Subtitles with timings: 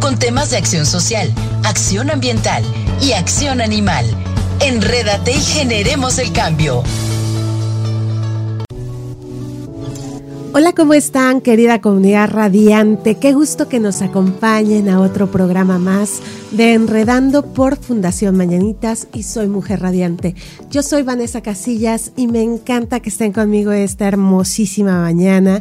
[0.00, 1.32] con temas de acción social,
[1.64, 2.64] acción ambiental
[3.00, 4.04] y acción animal.
[4.60, 6.82] Enrédate y generemos el cambio.
[10.58, 13.16] Hola, ¿cómo están, querida comunidad radiante?
[13.16, 19.24] Qué gusto que nos acompañen a otro programa más de Enredando por Fundación Mañanitas y
[19.24, 20.34] soy Mujer Radiante.
[20.70, 25.60] Yo soy Vanessa Casillas y me encanta que estén conmigo esta hermosísima mañana.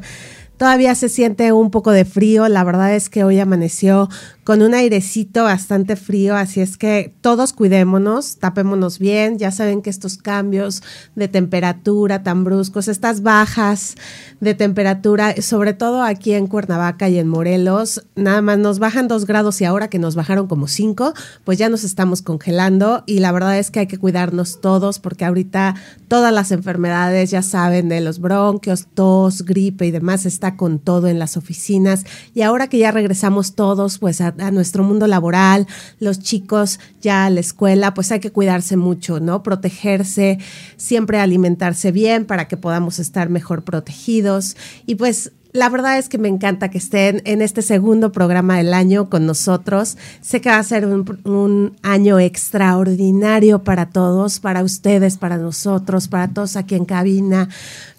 [0.57, 4.09] Todavía se siente un poco de frío, la verdad es que hoy amaneció
[4.45, 9.89] con un airecito bastante frío, así es que todos cuidémonos, tapémonos bien, ya saben que
[9.89, 10.83] estos cambios
[11.15, 13.95] de temperatura tan bruscos, estas bajas
[14.41, 19.25] de temperatura, sobre todo aquí en Cuernavaca y en Morelos, nada más nos bajan dos
[19.25, 23.31] grados y ahora que nos bajaron como cinco, pues ya nos estamos congelando y la
[23.31, 25.73] verdad es que hay que cuidarnos todos porque ahorita
[26.07, 31.07] todas las enfermedades, ya saben, de los bronquios, tos, gripe y demás, está con todo
[31.07, 32.05] en las oficinas.
[32.35, 35.67] Y ahora que ya regresamos todos pues a a nuestro mundo laboral,
[35.99, 39.43] los chicos ya a la escuela, pues hay que cuidarse mucho, ¿no?
[39.43, 40.39] Protegerse,
[40.77, 44.55] siempre alimentarse bien para que podamos estar mejor protegidos.
[44.85, 48.73] Y pues la verdad es que me encanta que estén en este segundo programa del
[48.73, 49.97] año con nosotros.
[50.19, 56.09] Sé que va a ser un, un, año extraordinario para todos, para ustedes, para nosotros,
[56.09, 57.47] para todos aquí en cabina,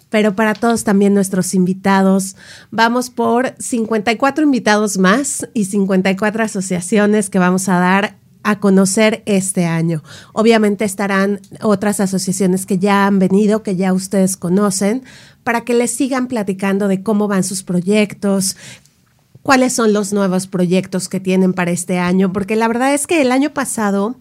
[0.09, 2.35] pero para todos también nuestros invitados.
[2.71, 9.65] Vamos por 54 invitados más y 54 asociaciones que vamos a dar a conocer este
[9.65, 10.03] año.
[10.31, 15.03] Obviamente estarán otras asociaciones que ya han venido, que ya ustedes conocen,
[15.43, 18.55] para que les sigan platicando de cómo van sus proyectos,
[19.47, 23.21] cuáles son los nuevos proyectos que tienen para este año, porque la verdad es que
[23.21, 24.17] el año pasado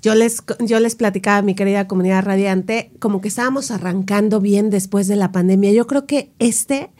[0.00, 4.70] yo les, yo les platicaba a mi querida comunidad radiante, como que estábamos arrancando bien
[4.70, 5.70] después de la pandemia.
[5.72, 6.90] Yo creo que este,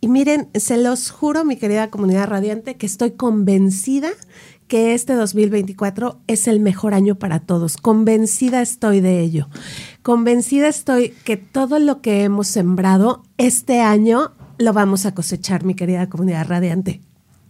[0.00, 4.08] y miren, se los juro, mi querida comunidad radiante, que estoy convencida
[4.66, 7.76] que este 2024 es el mejor año para todos.
[7.76, 9.50] Convencida estoy de ello.
[10.02, 15.74] Convencida estoy que todo lo que hemos sembrado este año lo vamos a cosechar, mi
[15.74, 17.02] querida comunidad radiante.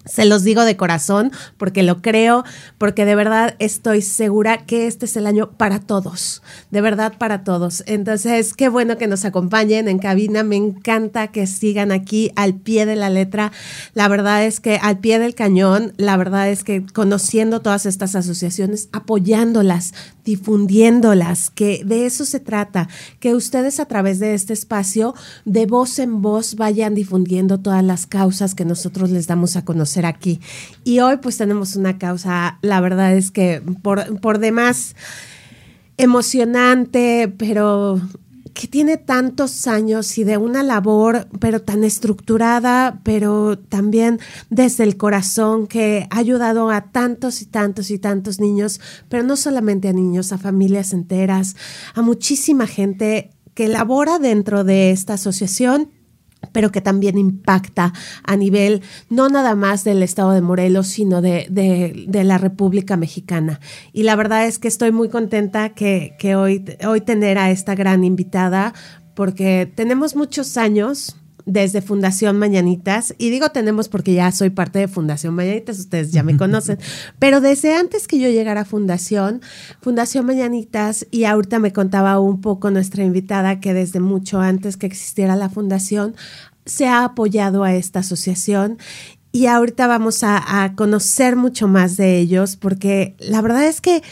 [0.06, 2.44] Se los digo de corazón porque lo creo,
[2.78, 7.43] porque de verdad estoy segura que este es el año para todos, de verdad para
[7.43, 7.83] todos.
[7.87, 12.87] Entonces, qué bueno que nos acompañen en cabina, me encanta que sigan aquí al pie
[12.87, 13.50] de la letra.
[13.94, 18.15] La verdad es que al pie del cañón, la verdad es que conociendo todas estas
[18.15, 19.93] asociaciones, apoyándolas,
[20.25, 22.88] difundiéndolas, que de eso se trata,
[23.19, 28.06] que ustedes a través de este espacio, de voz en voz, vayan difundiendo todas las
[28.06, 30.41] causas que nosotros les damos a conocer aquí.
[30.84, 34.97] Y hoy pues tenemos una causa, la verdad es que por, por demás
[35.97, 38.01] emocionante, pero
[38.56, 44.19] que tiene tantos años y de una labor, pero tan estructurada, pero también
[44.49, 48.81] desde el corazón, que ha ayudado a tantos y tantos y tantos niños,
[49.11, 51.55] pero no solamente a niños, a familias enteras,
[51.95, 55.91] a muchísima gente que labora dentro de esta asociación
[56.53, 57.93] pero que también impacta
[58.23, 63.61] a nivel no nada más del estado de Morelos, sino de, de, la República Mexicana.
[63.93, 67.75] Y la verdad es que estoy muy contenta que, que hoy, hoy tener a esta
[67.75, 68.75] gran invitada,
[69.15, 74.89] porque tenemos muchos años desde Fundación Mañanitas, y digo tenemos porque ya soy parte de
[74.89, 76.79] Fundación Mañanitas, ustedes ya me conocen,
[77.19, 79.41] pero desde antes que yo llegara a Fundación,
[79.81, 84.87] Fundación Mañanitas, y ahorita me contaba un poco nuestra invitada que desde mucho antes que
[84.87, 86.17] existiera la Fundación,
[86.65, 88.79] se ha apoyado a esta asociación
[89.31, 94.03] y ahorita vamos a, a, conocer mucho más de ellos porque la verdad es que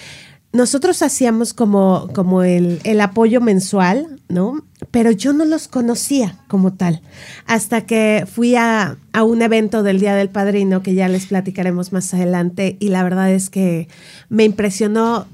[0.55, 4.65] nosotros hacíamos como, como el, el, apoyo mensual, ¿no?
[4.93, 7.03] Pero yo no los conocía como tal,
[7.45, 11.93] hasta que fui a, a, un evento del Día del Padrino, que ya les platicaremos
[11.93, 13.89] más adelante, y la verdad es que
[14.29, 15.27] me impresionó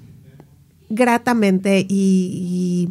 [0.88, 2.88] gratamente y,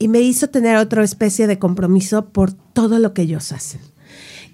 [0.00, 3.80] y, me hizo tener otra especie de compromiso por todo lo que ellos hacen.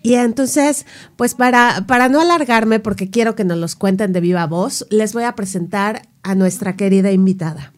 [0.02, 0.84] Y entonces,
[1.16, 5.14] pues para, para no alargarme, porque quiero que nos los cuenten de viva voz, les
[5.14, 7.72] voy a presentar a nuestra querida invitada.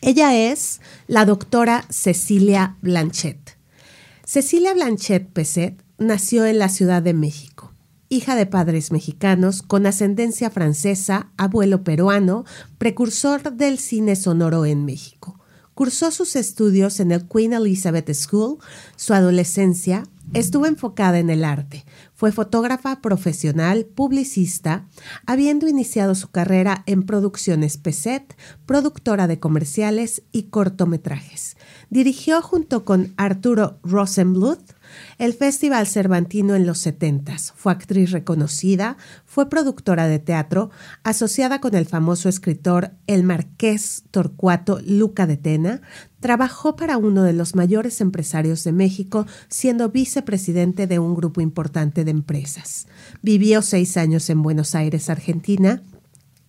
[0.00, 3.56] Ella es la doctora Cecilia Blanchet.
[4.24, 7.72] Cecilia Blanchet Peset nació en la Ciudad de México
[8.12, 12.44] hija de padres mexicanos con ascendencia francesa, abuelo peruano,
[12.76, 15.40] precursor del cine sonoro en México.
[15.72, 18.58] Cursó sus estudios en el Queen Elizabeth School.
[18.96, 20.02] Su adolescencia
[20.32, 21.84] estuvo enfocada en el arte.
[22.14, 24.86] Fue fotógrafa profesional, publicista,
[25.26, 28.36] habiendo iniciado su carrera en producciones PESET,
[28.66, 31.56] productora de comerciales y cortometrajes.
[31.90, 34.72] Dirigió junto con Arturo Rosenbluth
[35.18, 37.36] el Festival Cervantino en los 70.
[37.54, 40.70] Fue actriz reconocida, fue productora de teatro,
[41.02, 45.82] asociada con el famoso escritor el marqués Torcuato Luca de Tena,
[46.22, 52.04] trabajó para uno de los mayores empresarios de México, siendo vicepresidente de un grupo importante
[52.04, 52.86] de empresas.
[53.20, 55.82] Vivió seis años en Buenos Aires, Argentina,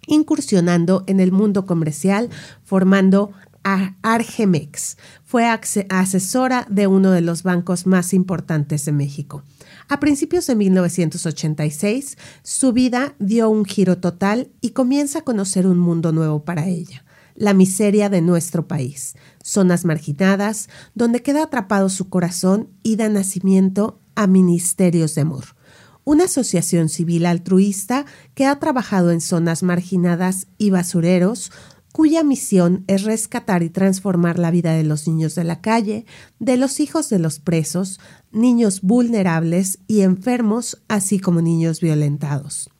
[0.07, 2.29] incursionando en el mundo comercial,
[2.63, 3.33] formando
[3.63, 4.97] Argemex.
[5.25, 9.43] Fue asesora de uno de los bancos más importantes de México.
[9.89, 15.79] A principios de 1986, su vida dio un giro total y comienza a conocer un
[15.79, 17.03] mundo nuevo para ella,
[17.35, 23.99] la miseria de nuestro país, zonas marginadas, donde queda atrapado su corazón y da nacimiento
[24.15, 25.55] a Ministerios de Amor,
[26.03, 31.51] una asociación civil altruista que ha trabajado en zonas marginadas y basureros,
[31.93, 36.05] cuya misión es rescatar y transformar la vida de los niños de la calle,
[36.39, 37.99] de los hijos de los presos,
[38.31, 42.72] niños vulnerables y enfermos, así como niños violentados.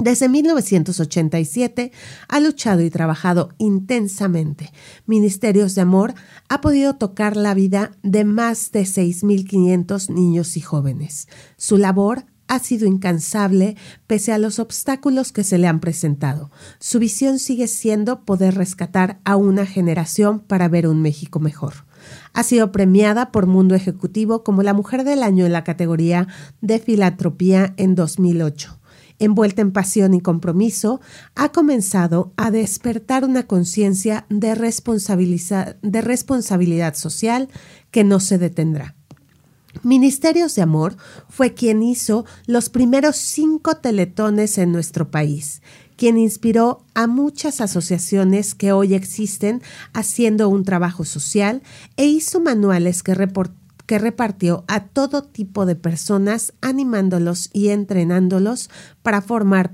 [0.00, 1.90] Desde 1987
[2.28, 4.72] ha luchado y trabajado intensamente.
[5.06, 6.14] Ministerios de Amor
[6.48, 11.26] ha podido tocar la vida de más de 6.500 niños y jóvenes.
[11.56, 16.50] Su labor ha sido incansable pese a los obstáculos que se le han presentado.
[16.78, 21.86] Su visión sigue siendo poder rescatar a una generación para ver un México mejor.
[22.32, 26.28] Ha sido premiada por Mundo Ejecutivo como la Mujer del Año en la categoría
[26.60, 28.77] de Filantropía en 2008
[29.18, 31.00] envuelta en pasión y compromiso,
[31.34, 37.48] ha comenzado a despertar una conciencia de, responsabilidad social
[37.90, 38.94] que no se detendrá.
[39.82, 40.96] Ministerios de Amor
[41.28, 45.62] fue quien hizo los primeros cinco teletones en nuestro país,
[45.96, 49.62] quien inspiró a muchas asociaciones que hoy existen
[49.92, 51.62] haciendo un trabajo social
[51.96, 53.14] e hizo manuales que,
[53.88, 58.68] que repartió a todo tipo de personas, animándolos y entrenándolos
[59.00, 59.72] para formar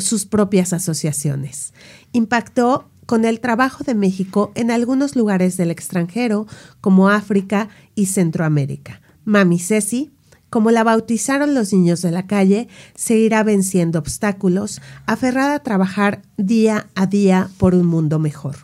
[0.00, 1.72] sus propias asociaciones.
[2.12, 6.46] Impactó con el trabajo de México en algunos lugares del extranjero,
[6.82, 9.00] como África y Centroamérica.
[9.24, 10.12] Mami Ceci,
[10.50, 16.90] como la bautizaron los niños de la calle, seguirá venciendo obstáculos, aferrada a trabajar día
[16.94, 18.56] a día por un mundo mejor.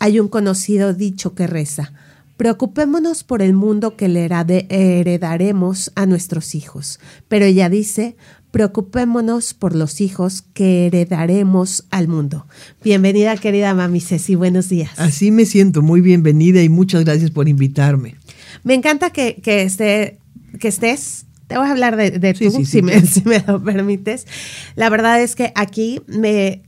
[0.00, 1.94] Hay un conocido dicho que reza,
[2.36, 8.16] preocupémonos por el mundo que le heredaremos a nuestros hijos, pero ella dice,
[8.50, 12.46] preocupémonos por los hijos que heredaremos al mundo.
[12.82, 14.90] Bienvenida querida mami Ceci, buenos días.
[14.98, 18.16] Así me siento, muy bienvenida y muchas gracias por invitarme.
[18.64, 20.18] Me encanta que, que, esté,
[20.58, 21.26] que estés.
[21.46, 24.26] Te voy a hablar de, de tú, si, me, lo permites.
[24.74, 26.62] La verdad es que aquí me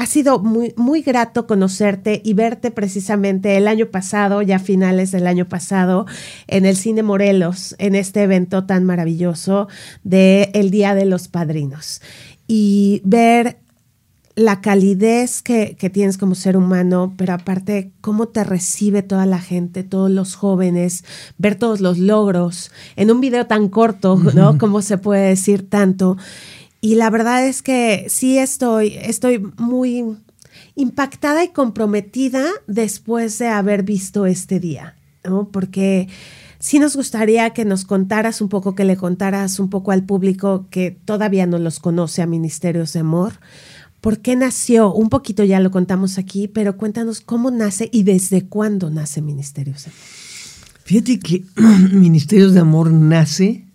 [0.00, 5.26] ha sido muy, muy grato conocerte y verte precisamente el año pasado, ya finales del
[5.26, 6.06] año pasado,
[6.46, 9.68] en el Cine Morelos, en este evento tan maravilloso
[10.02, 12.00] de el Día de los Padrinos.
[12.46, 13.58] Y ver
[14.36, 19.82] la calidez que, tienes como ser humano, pero aparte cómo te recibe toda la gente,
[19.82, 21.04] todos los jóvenes,
[21.36, 24.56] ver todos los logros en un video tan corto, ¿no?
[24.56, 26.16] Como se puede decir tanto.
[26.80, 30.16] Y la verdad es que sí estoy, estoy muy
[30.74, 35.48] impactada y comprometida después de haber visto este día, ¿no?
[35.48, 36.08] Porque
[36.58, 40.66] sí nos gustaría que nos contaras un poco, que le contaras un poco al público
[40.70, 43.34] que todavía no los conoce a Ministerios de Amor
[44.00, 44.92] ¿Por qué nació?
[44.94, 49.84] Un poquito ya lo contamos aquí, pero cuéntanos cómo nace y desde cuándo nace Ministerios
[49.84, 50.00] de Amor.
[50.84, 51.44] Fíjate que
[51.92, 53.66] Ministerios de Amor nace.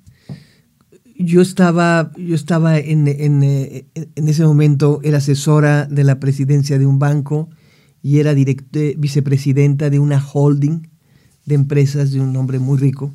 [1.17, 6.99] Yo estaba, yo estaba en, eh, ese momento, era asesora de la presidencia de un
[6.99, 7.49] banco
[8.01, 10.87] y era vicepresidenta de una holding
[11.45, 13.13] de empresas de un hombre muy rico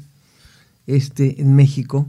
[0.87, 2.09] este, en México.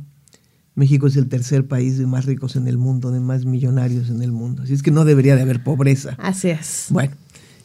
[0.75, 4.21] México es el tercer país de más ricos en el mundo, de más millonarios en
[4.21, 4.63] el mundo.
[4.63, 6.15] Así es que no debería de haber pobreza.
[6.17, 6.88] Así es.
[6.89, 7.13] Bueno,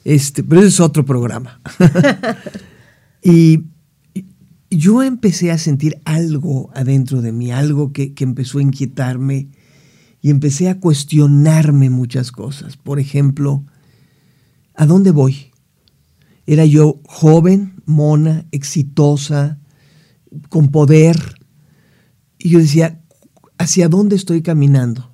[0.04, 1.60] este, pero ese es otro programa.
[3.22, 3.64] y,
[4.70, 9.48] yo empecé a sentir algo adentro de mí, algo que, que empezó a inquietarme
[10.20, 12.76] y empecé a cuestionarme muchas cosas.
[12.76, 13.64] Por ejemplo,
[14.74, 15.52] ¿a dónde voy?
[16.46, 19.58] Era yo joven, mona, exitosa,
[20.48, 21.36] con poder,
[22.38, 23.00] y yo decía,
[23.58, 25.10] ¿hacia dónde estoy caminando?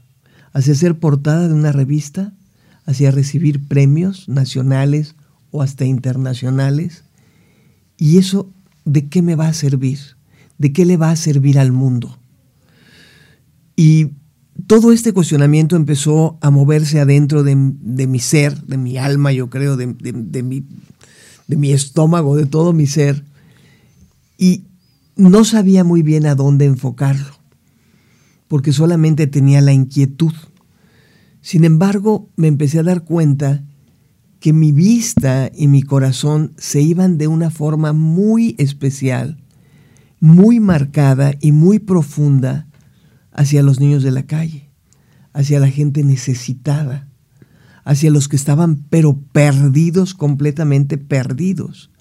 [0.53, 2.35] ¿Hacia ser portada de una revista?
[2.85, 5.15] ¿Hacia recibir premios nacionales
[5.51, 7.05] o hasta internacionales?
[7.97, 8.53] ¿Y eso
[8.85, 9.99] de qué me va a servir?
[10.59, 12.19] ¿De qué le va a servir al mundo?
[13.77, 14.11] Y
[14.67, 19.77] todo este cuestionamiento empezó a moverse adentro de, mi ser, de mi alma, yo creo,
[19.77, 20.67] de, mi,
[21.47, 23.25] de mi estómago, de todo mi ser.
[24.39, 24.65] Y
[25.17, 27.39] no sabía muy bien a dónde enfocarlo,
[28.49, 30.33] porque solamente tenía la inquietud.
[31.41, 33.65] Sin embargo, me empecé a dar cuenta
[34.43, 39.39] que mi vista y mi corazón se iban de una forma muy especial,
[40.19, 42.67] muy marcada y muy profunda
[43.31, 44.69] hacia los niños de la calle,
[45.33, 47.07] hacia la gente necesitada,
[47.85, 51.93] hacia los que estaban pero perdidos, completamente perdidos.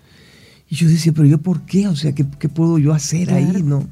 [0.67, 1.87] Y yo decía, pero yo por qué?
[1.89, 3.61] O sea, ¿qué, puedo yo hacer ahí?
[3.63, 3.87] No.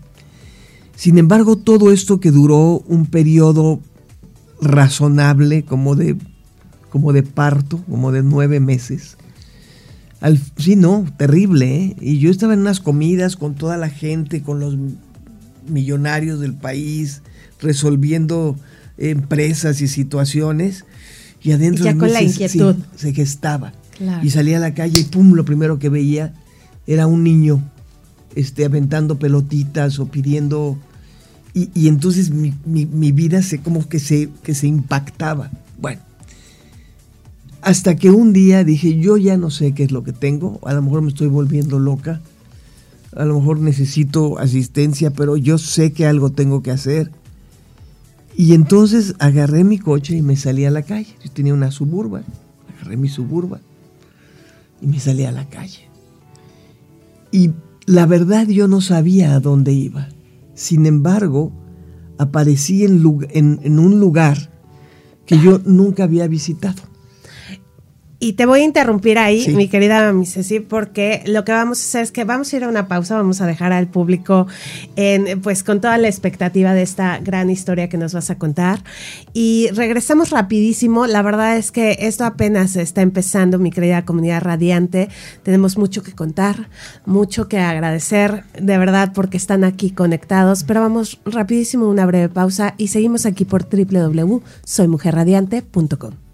[0.96, 3.79] Sin embargo, todo esto que duró un periodo
[4.60, 6.18] razonable, como de,
[6.89, 9.17] como de parto, como de nueve meses,
[10.22, 11.75] al, sí, no, terrible.
[11.75, 11.96] ¿eh?
[12.01, 14.75] Y yo estaba en unas comidas con toda la gente, con los
[15.67, 17.22] millonarios del país,
[17.62, 18.58] resolviendo
[18.98, 20.86] empresas y situaciones.
[21.41, 22.75] Y adentro ya con la inquietud.
[22.96, 23.74] se gestaba.
[24.22, 26.34] Y salía a la calle y pum, lo primero que veía
[26.88, 27.62] era un niño
[28.36, 30.77] este, aventando pelotitas o pidiendo.
[31.53, 35.51] Y, entonces mi, vida se como que se, que se impactaba.
[35.77, 36.01] Bueno,
[37.69, 40.73] hasta que un día dije, yo ya no sé qué es lo que tengo, a
[40.73, 42.19] lo mejor me estoy volviendo loca,
[43.15, 47.11] a lo mejor necesito asistencia, pero yo sé que algo tengo que hacer.
[48.35, 51.13] Y entonces agarré mi coche y me salí a la calle.
[51.23, 52.23] Yo tenía una suburba,
[52.73, 53.59] agarré mi suburba
[54.81, 55.88] y me salí a la calle.
[57.31, 57.51] Y
[57.85, 60.09] la verdad yo no sabía a dónde iba.
[60.55, 61.51] Sin embargo,
[62.17, 64.49] aparecí en, en un lugar
[65.27, 66.88] que yo nunca había visitado.
[68.21, 71.83] Y te voy a interrumpir ahí, mi querida mi Ceci, porque lo que vamos a
[71.83, 74.45] hacer es que vamos a ir a una pausa, vamos a dejar al público
[74.97, 78.83] en, pues con toda la expectativa de esta gran historia que nos vas a contar.
[79.31, 81.07] Y regresamos rapidísimo.
[81.07, 85.07] La verdad es que esto apenas está empezando, mi querida comunidad radiante.
[85.43, 86.67] Tenemos mucho que contar,
[87.05, 90.65] mucho que agradecer, de verdad, porque están aquí conectados.
[90.65, 96.28] Pero vamos rapidísimo a una breve pausa y seguimos aquí por www.soymujerradiante.com.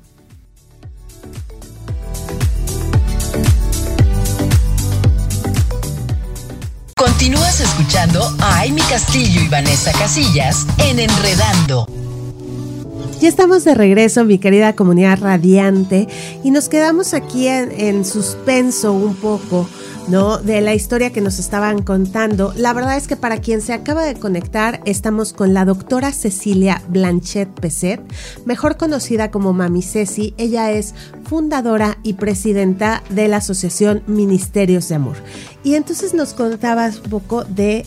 [6.97, 11.85] Continúas escuchando a Amy Castillo y Vanessa Casillas en Enredando.
[13.19, 16.07] Ya estamos de regreso, mi querida comunidad radiante,
[16.41, 19.67] y nos quedamos aquí en, en suspenso un poco
[20.07, 20.37] ¿no?
[20.37, 22.53] De la historia que nos estaban contando.
[22.55, 26.81] La verdad es que para quien se acaba de conectar, estamos con la doctora Cecilia
[26.89, 28.01] Blanchet Peset,
[28.45, 30.33] mejor conocida como Mami Ceci.
[30.37, 30.93] Ella es
[31.25, 35.15] fundadora y presidenta de la Asociación Ministerios de Amor.
[35.63, 37.85] Y entonces nos contabas un poco de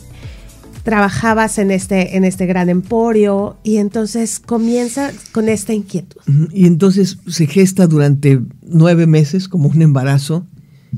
[0.82, 6.20] trabajabas en este, en este gran emporio y entonces comienza con esta inquietud.
[6.50, 10.46] Y entonces se gesta durante nueve meses como un embarazo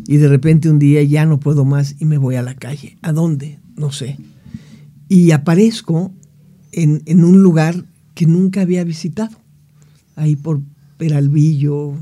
[0.06, 2.98] y de repente un día ya no puedo más y me voy a la calle.
[3.02, 3.58] ¿A dónde?
[3.76, 4.18] No sé.
[5.08, 6.12] Y aparezco
[6.72, 9.36] en, en un lugar que nunca había visitado,
[10.16, 10.60] ahí por
[10.98, 11.94] Peralvillo.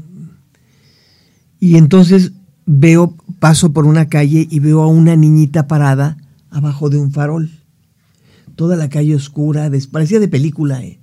[1.61, 2.33] Y entonces
[2.67, 6.19] veo, paso por una calle y veo a una niñita parada
[6.51, 7.51] abajo de un farol.
[8.57, 10.99] Toda la calle oscura, parecía de película, ¿eh?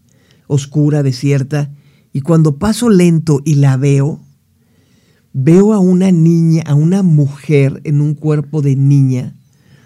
[0.47, 1.71] oscura, desierta.
[2.11, 4.19] Y cuando paso lento y la veo,
[5.37, 9.35] veo a una niña, a una mujer en un cuerpo de niña,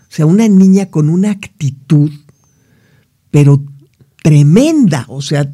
[0.03, 2.11] o sea, una niña con una actitud,
[3.31, 3.63] pero
[4.21, 5.51] tremenda, o sea,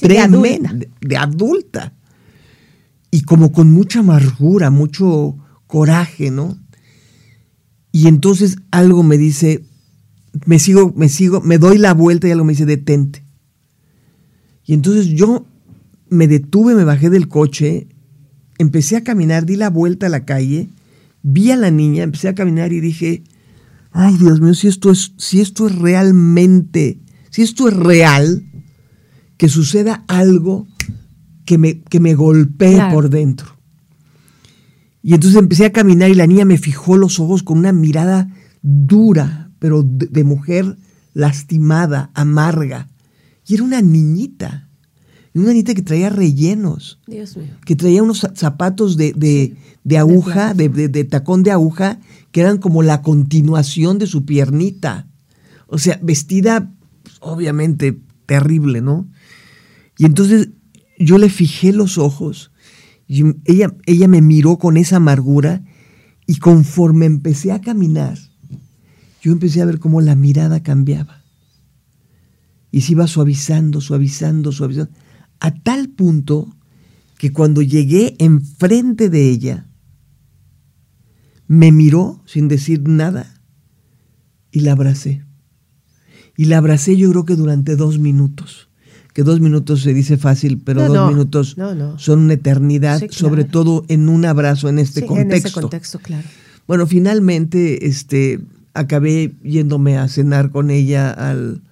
[0.00, 1.94] tremenda, de adulta.
[3.10, 6.58] Y como con mucha amargura, mucho coraje, ¿no?
[7.90, 9.64] Y entonces algo me dice,
[10.44, 13.24] me sigo, me sigo, me doy la vuelta y algo me dice, detente.
[14.66, 15.46] Y entonces yo
[16.10, 17.88] me detuve, me bajé del coche
[18.58, 20.68] empecé a caminar, di la vuelta a la calle,
[21.22, 23.22] vi a la niña, empecé a caminar y dije,
[23.92, 27.00] ay Dios mío, si esto es, si esto es realmente,
[27.30, 28.44] si esto es real,
[29.36, 30.66] que suceda algo
[31.44, 33.56] que me, que me golpee por dentro.
[35.02, 38.28] Y entonces empecé a caminar y la niña me fijó los ojos con una mirada
[38.62, 40.76] dura, pero de mujer
[41.14, 42.88] lastimada, amarga.
[43.46, 44.67] Y era una niñita
[45.40, 47.00] una niñita que traía rellenos.
[47.06, 47.48] Dios mío.
[47.64, 49.56] Que traía unos zapatos de,
[49.96, 52.00] aguja, de, tacón de aguja,
[52.32, 55.08] que eran como la continuación de su piernita.
[55.66, 59.08] O sea, vestida, pues, obviamente, terrible, ¿no?
[59.98, 60.50] Y entonces
[60.98, 62.52] yo le fijé los ojos
[63.06, 65.62] y ella, ella me miró con esa amargura
[66.26, 68.18] y conforme empecé a caminar,
[69.22, 71.24] yo empecé a ver cómo la mirada cambiaba.
[72.70, 74.92] Y se iba suavizando, suavizando, suavizando,
[75.40, 76.54] a tal punto
[77.18, 79.66] que cuando llegué enfrente de ella,
[81.46, 83.42] me miró sin decir nada
[84.52, 85.24] y la abracé.
[86.36, 88.68] Y la abracé yo creo que durante dos minutos.
[89.12, 91.56] Que dos minutos se dice fácil, pero dos minutos
[91.96, 95.34] son una eternidad, sobre todo en un abrazo en este contexto.
[95.34, 96.28] En ese contexto, claro.
[96.68, 98.40] Bueno, finalmente este,
[98.74, 101.62] acabé yéndome a cenar con ella al,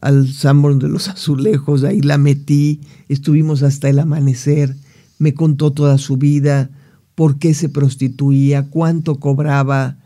[0.00, 4.76] al Sanborn de los Azulejos, ahí la metí, estuvimos hasta el amanecer,
[5.18, 6.70] me contó toda su vida,
[7.14, 9.96] por qué se prostituía, cuánto cobraba,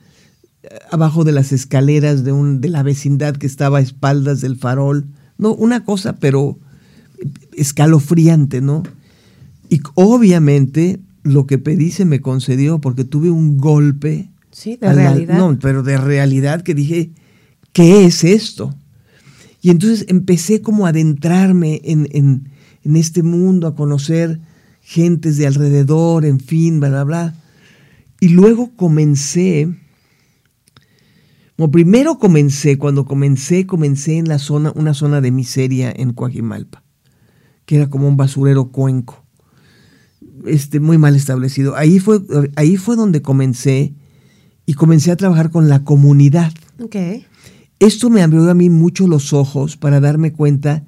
[0.90, 5.06] abajo de las escaleras de, un, de la vecindad que estaba a espaldas del farol.
[5.38, 6.58] No, una cosa, pero
[7.54, 8.82] escalofriante, ¿no?
[9.68, 14.30] Y obviamente lo que pedí se me concedió porque tuve un golpe.
[14.50, 15.38] Sí, de realidad.
[15.38, 17.10] no, pero de realidad que dije,
[17.72, 18.74] ¿qué es esto?
[19.62, 22.48] Y entonces empecé como a adentrarme en, en,
[22.84, 24.40] en este mundo, a conocer
[24.80, 27.34] gentes de alrededor, en fin, bla, bla, bla.
[28.20, 29.68] Y luego comencé
[31.70, 36.82] primero comencé, cuando comencé, comencé en la zona, una zona de miseria en Coajimalpa,
[37.64, 39.24] que era como un basurero cuenco,
[40.46, 41.76] este, muy mal establecido.
[41.76, 42.20] Ahí fue,
[42.56, 43.94] ahí fue donde comencé
[44.66, 46.52] y comencé a trabajar con la comunidad.
[46.80, 47.26] Okay.
[47.78, 50.84] Esto me abrió a mí mucho los ojos para darme cuenta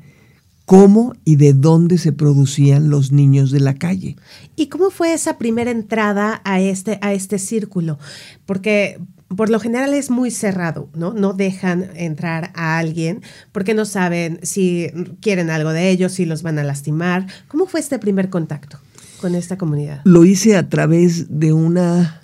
[0.64, 4.16] cómo y de dónde se producían los niños de la calle.
[4.56, 7.98] ¿Y cómo fue esa primera entrada a este, a este círculo?
[8.46, 8.98] Porque
[9.36, 11.12] por lo general es muy cerrado, ¿no?
[11.12, 14.90] No dejan entrar a alguien porque no saben si
[15.20, 17.26] quieren algo de ellos, si los van a lastimar.
[17.48, 18.78] ¿Cómo fue este primer contacto
[19.20, 20.00] con esta comunidad?
[20.04, 22.22] Lo hice a través de una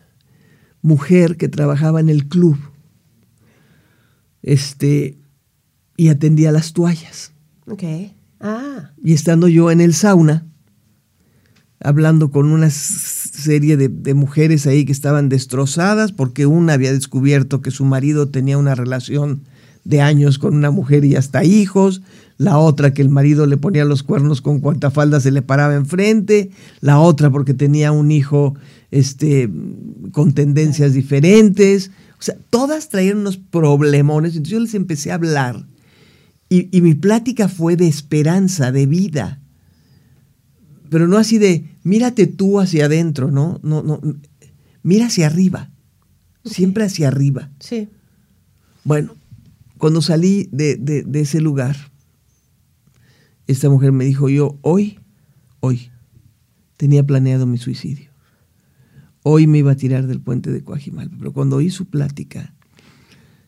[0.82, 2.58] mujer que trabajaba en el club.
[4.42, 5.18] Este,
[5.96, 7.32] y atendía las toallas.
[7.66, 7.82] Ok.
[8.40, 8.90] Ah.
[9.02, 10.46] Y estando yo en el sauna,
[11.80, 17.70] hablando con una serie de, mujeres ahí que estaban destrozadas porque una había descubierto que
[17.70, 19.42] su marido tenía una relación
[19.84, 22.02] de años con una mujer y hasta hijos,
[22.36, 25.74] la otra que el marido le ponía los cuernos con cuanta falda se le paraba
[25.74, 26.50] enfrente,
[26.80, 28.54] la otra porque tenía un hijo
[28.90, 29.50] este,
[30.12, 35.64] con tendencias diferentes, o sea, todas traían unos problemones, entonces yo les empecé a hablar
[36.50, 39.40] y, y mi plática fue de esperanza, de vida,
[40.90, 43.60] pero no así de, mírate tú hacia adentro, ¿no?
[43.62, 44.00] No, no,
[44.82, 45.70] mira hacia arriba,
[46.44, 47.48] siempre hacia arriba.
[47.60, 47.88] Sí.
[48.82, 49.14] Bueno,
[49.78, 51.76] cuando salí de, de, ese lugar,
[53.46, 54.98] esta mujer me dijo, yo hoy,
[55.60, 55.90] hoy,
[56.76, 58.10] tenía planeado mi suicidio.
[59.22, 62.52] Hoy me iba a tirar del puente de Coajimalpa, pero cuando oí su plática,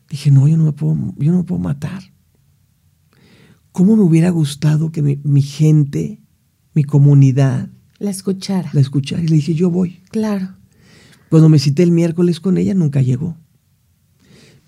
[0.09, 2.12] dije, no, yo no me puedo, yo no me puedo matar.
[3.73, 6.23] ¿Cómo me hubiera gustado que mi, mi gente
[6.73, 7.69] mi comunidad.
[7.99, 8.69] La escuchara.
[8.73, 9.23] La escuchara.
[9.23, 10.01] Y le dije, yo voy.
[10.11, 10.49] Claro.
[11.29, 13.37] Cuando me cité el miércoles con ella, nunca llegó.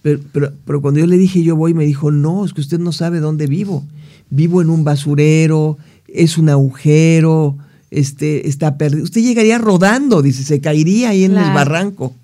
[0.02, 0.20] Pero,
[0.66, 3.20] pero, cuando yo le dije, yo voy, me dijo, no, es que usted no sabe
[3.20, 3.86] dónde vivo.
[4.30, 7.58] Vivo en un basurero, es un agujero,
[7.90, 9.04] este, está perdido.
[9.04, 12.16] Usted llegaría rodando, dice, se caería ahí en el barranco.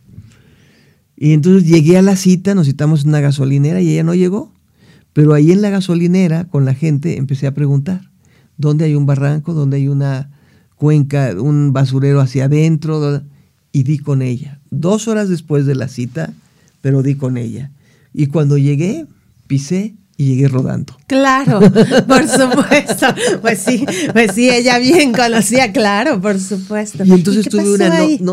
[1.17, 4.53] Y entonces llegué a la cita, nos citamos en una gasolinera y ella no llegó.
[5.13, 8.11] Pero ahí en la gasolinera, con la gente, empecé a preguntar
[8.57, 10.29] donde hay un barranco, donde hay una
[10.75, 13.23] cuenca, un basurero hacia adentro,
[13.71, 14.59] y di con ella.
[14.69, 16.33] Dos horas después de la cita,
[16.81, 17.71] pero di con ella.
[18.13, 19.05] Y cuando llegué,
[19.47, 20.97] pisé y llegué rodando.
[21.07, 21.59] Claro,
[22.07, 23.07] por supuesto.
[23.41, 27.03] Pues sí, pues sí, ella bien conocía, claro, por supuesto.
[27.05, 27.89] Y entonces tuve, una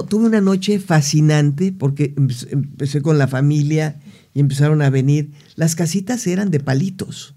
[0.06, 3.96] tuve una noche fascinante porque empecé con la familia
[4.34, 5.30] y empezaron a venir.
[5.58, 7.34] Las casitas eran de palitos,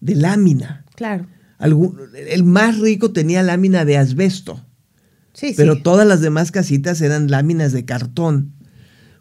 [0.00, 0.84] de lámina.
[0.94, 1.26] Claro
[1.58, 4.60] el más rico tenía lámina de asbesto.
[5.32, 8.52] Sí, pero todas las demás casitas eran láminas de cartón.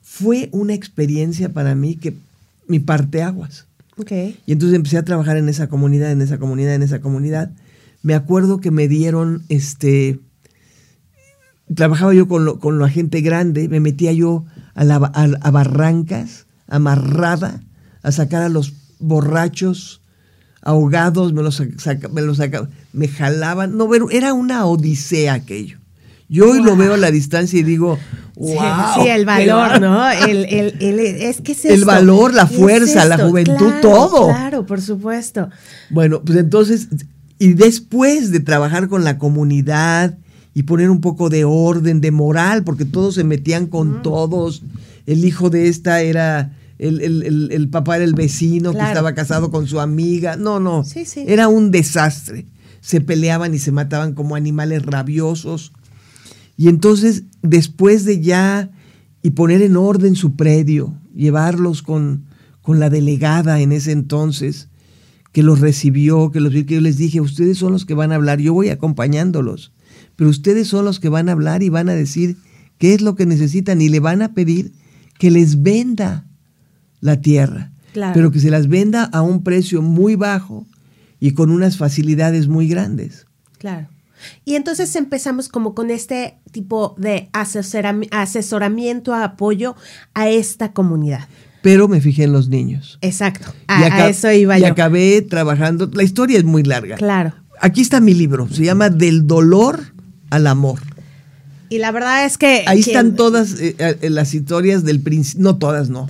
[0.01, 2.15] Fue una experiencia para mí que
[2.67, 3.67] mi parteaguas.
[3.97, 4.39] Okay.
[4.45, 7.51] Y entonces empecé a trabajar en esa comunidad, en esa comunidad, en esa comunidad.
[8.01, 10.19] Me acuerdo que me dieron, este,
[11.73, 17.61] trabajaba yo con, con la gente grande, me metía yo a, la, a barrancas, amarrada,
[18.05, 19.99] a sacar a los borrachos
[20.61, 21.59] ahogados, me los,
[22.11, 22.39] me, los
[22.93, 23.77] me jalaban.
[23.77, 25.79] No, era una odisea aquello.
[26.29, 27.97] Yo hoy lo veo a la distancia y digo,
[28.35, 28.57] wow.
[28.95, 30.07] Sí, el valor, ¿no?
[30.11, 34.27] El, el, el, es que es El valor, la fuerza, la juventud, todo.
[34.27, 35.49] Claro, por supuesto.
[35.89, 36.87] Bueno, pues entonces,
[37.39, 40.15] y después de trabajar con la comunidad
[40.53, 44.61] y poner un poco de orden, de moral, porque todos se metían con todos.
[45.07, 49.79] El hijo de esta era el, papá era el vecino que estaba casado con su
[49.79, 50.35] amiga.
[50.35, 50.83] No, no.
[51.25, 52.47] Era un desastre.
[52.81, 55.71] Se peleaban y se mataban como animales rabiosos.
[56.57, 58.71] Y entonces, después de ya
[59.21, 62.25] y poner en orden su predio, llevarlos con,
[62.61, 64.69] con la delegada en ese entonces,
[65.31, 68.15] que los recibió, que los que yo les dije, ustedes son los que van a
[68.15, 69.73] hablar, yo voy acompañándolos,
[70.15, 72.37] pero ustedes son los que van a hablar y van a decir
[72.77, 74.71] qué es lo que necesitan y le van a pedir
[75.17, 76.25] que les venda
[77.05, 80.65] la tierra, pero que se las venda a un precio muy bajo
[81.19, 83.27] y con unas facilidades muy grandes.
[83.59, 83.87] Claro.
[84.43, 89.75] Y entonces empezamos como con este tipo de asesoramiento, apoyo
[90.15, 91.27] a esta comunidad.
[91.61, 92.97] Pero me fijé en los niños.
[93.01, 93.53] Exacto.
[93.67, 95.89] A, eso iba y acabé trabajando.
[95.93, 96.95] La historia es muy larga.
[96.95, 97.33] Claro.
[97.61, 98.47] Aquí está mi libro.
[98.49, 99.79] Se llama Del dolor
[100.31, 100.79] al amor.
[101.69, 102.63] Y la verdad es que.
[102.67, 105.41] Ahí están todas eh, eh, las historias del príncipe.
[105.41, 106.09] No todas, no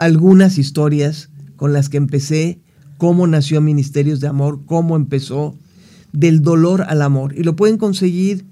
[0.00, 2.58] algunas historias con las que empecé,
[2.98, 5.54] cómo nació Ministerios de Amor, cómo empezó,
[6.12, 7.34] del dolor al amor.
[7.38, 8.46] Y lo pueden conseguir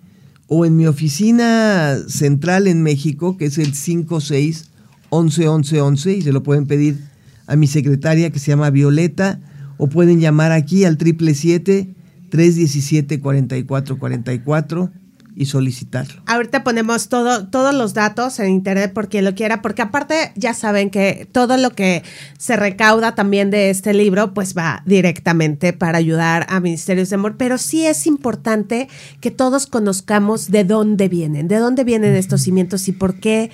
[0.47, 4.71] o en mi oficina central en México, que es el 56
[5.11, 6.99] 11 11 11, y se lo pueden pedir
[7.47, 9.41] a mi secretaria que se llama Violeta,
[9.79, 11.95] o pueden llamar aquí al 777
[12.31, 14.91] 317 4444
[15.39, 16.21] y solicitarlo.
[16.27, 20.53] Ahorita ponemos todo, todos los datos en internet por quien lo quiera, porque aparte ya
[20.53, 22.03] saben que todo lo que
[22.39, 27.37] se recauda también de este libro, pues va directamente para ayudar a Ministerios de Amor,
[27.37, 28.89] pero sí es importante
[29.21, 33.53] que todos conozcamos de dónde vienen, de dónde vienen estos cimientos y por qué.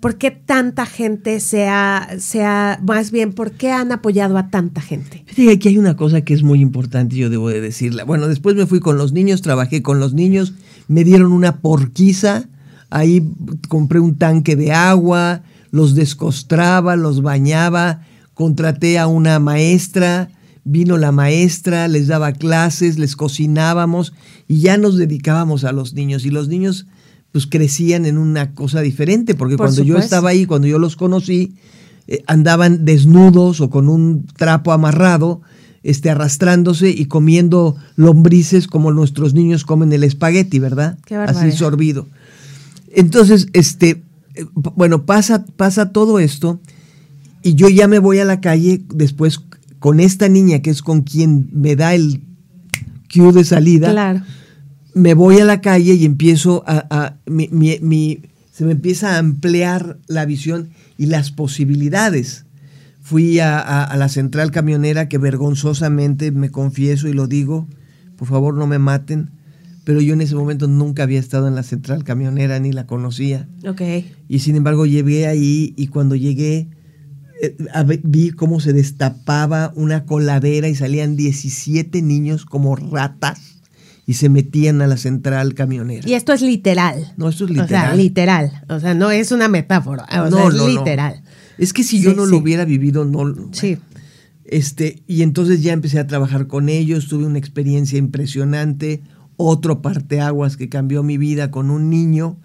[0.00, 5.24] ¿Por qué tanta gente se ha, más bien, por qué han apoyado a tanta gente?
[5.28, 8.04] Fíjate, aquí hay una cosa que es muy importante, yo debo de decirla.
[8.04, 10.52] Bueno, después me fui con los niños, trabajé con los niños,
[10.88, 12.48] me dieron una porquiza,
[12.90, 13.28] ahí
[13.68, 18.02] compré un tanque de agua, los descostraba, los bañaba,
[18.34, 20.30] contraté a una maestra,
[20.64, 24.12] vino la maestra, les daba clases, les cocinábamos
[24.48, 26.24] y ya nos dedicábamos a los niños.
[26.24, 26.86] Y los niños
[27.32, 31.56] pues crecían en una cosa diferente, porque cuando yo estaba ahí, cuando yo los conocí,
[32.06, 35.42] eh, andaban desnudos o con un trapo amarrado,
[35.84, 40.98] este, arrastrándose y comiendo lombrices como nuestros niños comen el espagueti, ¿verdad?
[41.26, 42.08] Así sorbido.
[42.90, 44.02] Entonces, este,
[44.34, 46.58] eh, bueno, pasa, pasa todo esto
[47.42, 49.40] y yo ya me voy a la calle después
[49.78, 52.22] con esta niña que es con quien me da el
[53.12, 53.90] cue de salida.
[53.90, 54.22] Claro.
[54.94, 60.70] Me voy a la calle y empiezo a, se me empieza a ampliar la visión
[60.96, 62.43] y las posibilidades
[63.04, 67.68] Fui a, la central camionera que vergonzosamente me confieso y lo digo,
[68.16, 69.28] por favor no me maten,
[69.84, 73.46] pero yo en ese momento nunca había estado en la central camionera ni la conocía.
[73.68, 73.82] Ok.
[74.26, 76.70] Y sin embargo llegué ahí y cuando llegué
[77.42, 77.54] eh,
[78.04, 83.60] vi cómo se destapaba una coladera y salían 17 niños como ratas
[84.06, 86.08] y se metían a la central camionera.
[86.08, 87.12] Y esto es literal.
[87.16, 87.84] No, esto es literal.
[87.84, 88.64] O sea, literal.
[88.68, 90.06] O sea, no es una metáfora.
[90.10, 91.22] O no, sea, es literal.
[91.58, 93.52] Es que si yo no lo hubiera vivido, no.
[93.52, 93.78] Sí.
[94.44, 99.02] Este, y entonces ya empecé a trabajar con ellos, tuve una experiencia impresionante,
[99.36, 102.36] otro parteaguas que cambió mi vida con un niño,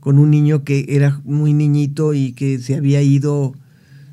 [0.00, 3.54] con un niño que era muy niñito y que se había ido,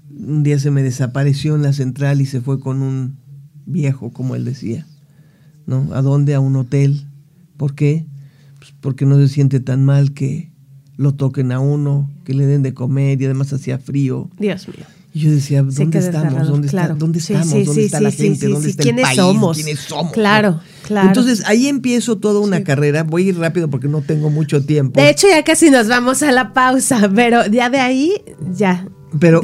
[0.09, 3.17] un día se me desapareció en la central y se fue con un
[3.65, 4.87] viejo, como él decía,
[5.65, 5.93] ¿no?
[5.93, 6.35] ¿A dónde?
[6.35, 7.05] A un hotel.
[7.57, 8.05] ¿Por qué?
[8.59, 10.51] Pues porque no se siente tan mal que
[10.97, 14.29] lo toquen a uno, que le den de comer y además hacía frío.
[14.39, 14.85] Dios mío.
[15.13, 16.47] Y yo decía, ¿dónde estamos?
[16.47, 17.65] ¿Dónde, ¿Dónde estamos?
[17.65, 18.49] ¿Dónde está la gente?
[18.49, 19.15] ¿Dónde está el país?
[19.15, 19.55] Somos?
[19.55, 20.11] ¿Quiénes somos?
[20.11, 21.07] Claro, claro.
[21.07, 23.03] Entonces ahí empiezo toda una carrera.
[23.03, 24.99] Voy a ir rápido porque no tengo mucho tiempo.
[24.99, 28.21] De hecho, ya casi nos vamos a la pausa, pero ya de ahí,
[28.53, 28.89] ya.
[29.17, 29.39] Pero,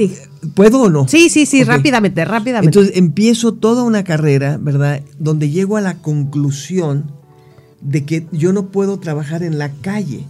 [0.55, 1.07] ¿puedo o no?
[1.07, 2.77] Sí, sí, sí, rápidamente, rápidamente.
[2.77, 5.01] Entonces empiezo toda una carrera, ¿verdad?
[5.19, 7.13] Donde llego a la conclusión
[7.79, 10.25] de que yo no puedo trabajar en la calle.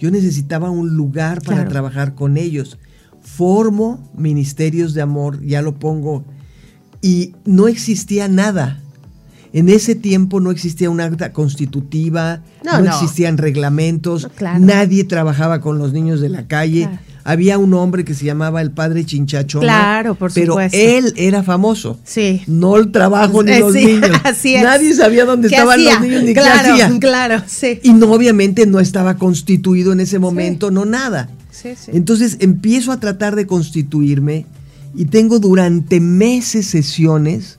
[0.00, 2.78] Yo necesitaba un lugar para trabajar con ellos.
[3.22, 6.24] Formo ministerios de amor, ya lo pongo,
[7.02, 8.80] y no existía nada.
[9.52, 15.92] En ese tiempo no existía una acta constitutiva, no, existían reglamentos, nadie trabajaba con los
[15.92, 16.88] niños de la calle.
[17.24, 19.60] Había un hombre que se llamaba el padre Chinchacho.
[19.60, 20.76] Claro, por pero supuesto.
[20.78, 21.98] él era famoso.
[22.04, 22.42] Sí.
[22.46, 24.10] No el trabajo ni Eh, los sí, niños.
[24.24, 24.62] así es.
[24.62, 25.92] Nadie sabía dónde ¿Qué estaban hacía?
[25.94, 26.98] los niños ni claro, qué hacía.
[27.00, 27.80] Claro, sí.
[27.82, 31.28] Y no, obviamente no estaba constituido en ese momento, no nada.
[31.50, 31.90] Sí, sí.
[31.94, 34.46] Entonces empiezo a tratar de constituirme
[34.94, 37.58] y tengo durante meses sesiones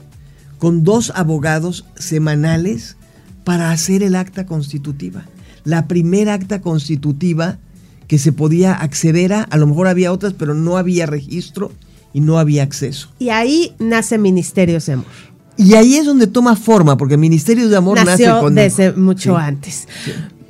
[0.58, 2.95] con dos abogados semanales
[3.43, 5.26] para hacer el acta constitutiva.
[5.63, 7.58] La primera acta constitutiva
[8.12, 11.71] que se podía acceder a, a lo mejor había otras, pero no había registro
[12.12, 13.08] y no había acceso.
[13.19, 15.06] Y ahí nace Ministerios de Amor.
[15.56, 18.54] Y ahí es donde toma forma, porque Ministerios de Amor nace Nació con...
[18.56, 19.41] desde mucho Sí.
[19.41, 19.88] antes.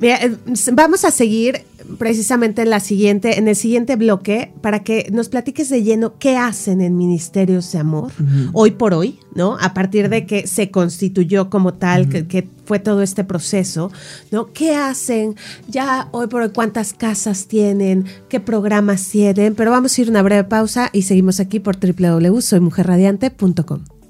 [0.00, 0.36] Mira, eh,
[0.72, 1.62] vamos a seguir
[1.98, 6.36] precisamente en la siguiente, en el siguiente bloque, para que nos platiques de lleno qué
[6.36, 8.12] hacen en Ministerios de Amor
[8.52, 9.56] hoy por hoy, ¿no?
[9.60, 13.90] A partir de que se constituyó como tal, que, que fue todo este proceso,
[14.30, 14.52] ¿no?
[14.52, 15.36] ¿Qué hacen?
[15.68, 18.04] Ya hoy por hoy, ¿cuántas casas tienen?
[18.28, 19.54] ¿Qué programas tienen?
[19.54, 24.01] Pero vamos a ir a una breve pausa y seguimos aquí por www.soymujerradiante.com.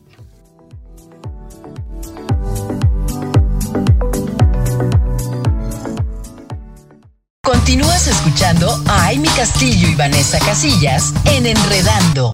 [7.44, 12.32] Continúas escuchando a Amy Castillo y Vanessa Casillas en Enredando.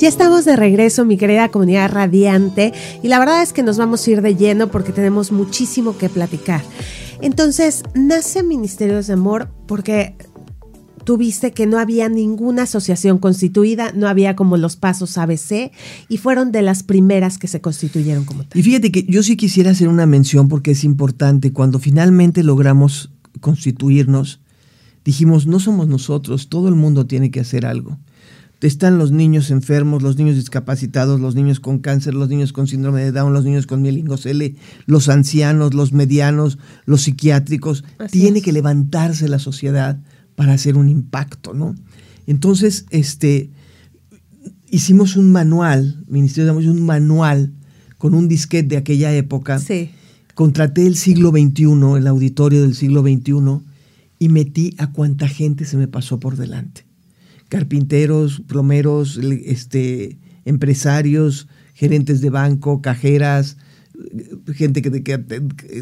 [0.00, 4.04] Ya estamos de regreso, mi querida comunidad radiante, y la verdad es que nos vamos
[4.04, 6.62] a ir de lleno porque tenemos muchísimo que platicar.
[7.20, 10.16] Entonces, nace Ministerios de Amor porque
[11.04, 15.70] tú viste que no había ninguna asociación constituida, no había como los pasos ABC,
[16.08, 18.58] y fueron de las primeras que se constituyeron como tal.
[18.58, 21.52] Y fíjate que yo sí quisiera hacer una mención porque es importante.
[21.52, 24.40] Cuando finalmente logramos constituirnos,
[25.04, 27.98] dijimos, no somos nosotros, todo el mundo tiene que hacer algo.
[28.60, 33.02] Están los niños enfermos, los niños discapacitados, los niños con cáncer, los niños con síndrome
[33.02, 37.84] de Down, los niños con mielingocele, los ancianos, los medianos, los psiquiátricos.
[37.98, 38.44] Así tiene es.
[38.44, 40.00] que levantarse la sociedad
[40.34, 41.74] para hacer un impacto, ¿no?
[42.26, 43.50] Entonces, este,
[44.70, 47.52] hicimos un manual, Ministerio de Amor, un manual
[47.98, 49.58] con un disquete de aquella época.
[49.58, 49.90] Sí.
[50.34, 53.60] Contraté el siglo XXI, el auditorio del siglo XXI,
[54.18, 56.84] y metí a cuanta gente se me pasó por delante.
[57.48, 63.56] Carpinteros, plomeros, este, empresarios, gerentes de banco, cajeras,
[64.54, 65.22] gente que, que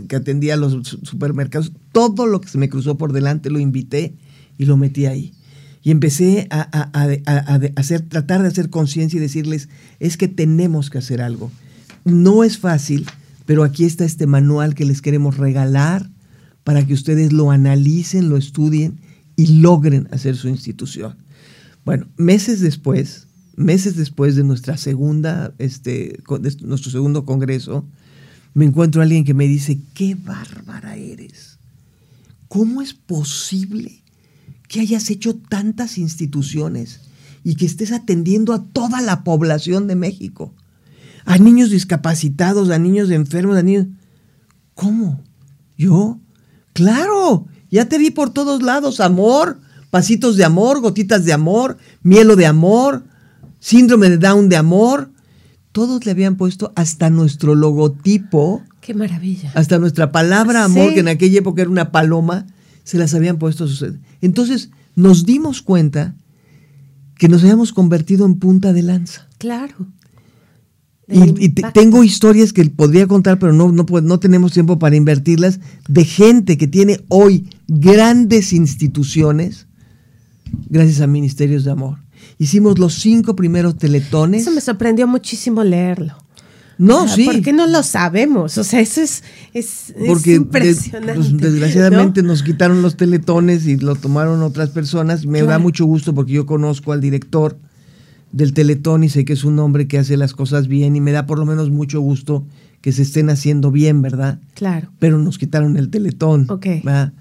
[0.06, 4.14] que atendía los su- supermercados, todo lo que se me cruzó por delante lo invité
[4.58, 5.32] y lo metí ahí.
[5.82, 10.28] Y empecé a, a- a- a- hacer, tratar de hacer conciencia y decirles, es que
[10.28, 11.50] tenemos que hacer algo.
[12.04, 13.06] No es fácil,
[13.46, 16.10] pero aquí está este manual que les queremos regalar
[16.64, 19.00] para que ustedes lo analicen, lo estudien
[19.36, 21.16] y logren hacer su institución.
[21.84, 23.26] Bueno, meses después,
[23.56, 26.20] meses después de nuestra segunda, este,
[26.62, 27.86] nuestro segundo congreso,
[28.54, 31.58] me encuentro a alguien que me dice, qué bárbara eres.
[32.48, 34.02] ¿Cómo es posible
[34.68, 37.00] que hayas hecho tantas instituciones
[37.44, 40.54] y que estés atendiendo a toda la población de México?
[41.24, 43.86] A niños discapacitados, a niños enfermos, a niños...
[44.74, 45.22] ¿Cómo?
[45.76, 46.18] ¿Yo?
[46.72, 52.34] Claro, ya te vi por todos lados, amor, pasitos de amor, gotitas de amor, mielo
[52.36, 53.04] de amor,
[53.60, 55.10] síndrome de Down de amor.
[55.72, 59.52] Todos le habían puesto hasta nuestro logotipo, Qué maravilla.
[59.54, 60.94] hasta nuestra palabra amor, Sí.
[60.94, 62.46] que en aquella época era una paloma,
[62.84, 64.00] se las habían puesto a suceder.
[64.22, 66.14] Entonces nos dimos cuenta
[67.16, 69.28] que nos habíamos convertido en punta de lanza.
[69.38, 69.74] Claro.
[71.08, 76.04] Y, tengo historias que podría contar, pero no, no, no tenemos tiempo para invertirlas, de
[76.04, 79.66] gente que tiene hoy grandes instituciones
[80.68, 81.98] gracias a Ministerios de Amor.
[82.38, 84.42] Hicimos los cinco primeros teletones.
[84.42, 86.14] Eso me sorprendió muchísimo leerlo.
[86.78, 87.24] No, sea, sí.
[87.26, 88.58] ¿Por qué no lo sabemos?
[88.58, 91.14] O sea, eso es, es, Porque impresionante.
[91.14, 92.28] pues, desgraciadamente ¿no?
[92.28, 95.26] nos quitaron los teletones y lo tomaron otras personas.
[95.26, 97.58] Me da mucho gusto porque yo conozco al director
[98.32, 101.12] del teletón y sé que es un hombre que hace las cosas bien y me
[101.12, 102.46] da por lo menos mucho gusto
[102.80, 104.40] que se estén haciendo bien, ¿verdad?
[104.54, 104.88] Claro.
[104.98, 106.46] pero nos quitaron el teletón.
[106.50, 106.66] Ok.
[106.82, 107.12] ¿verdad?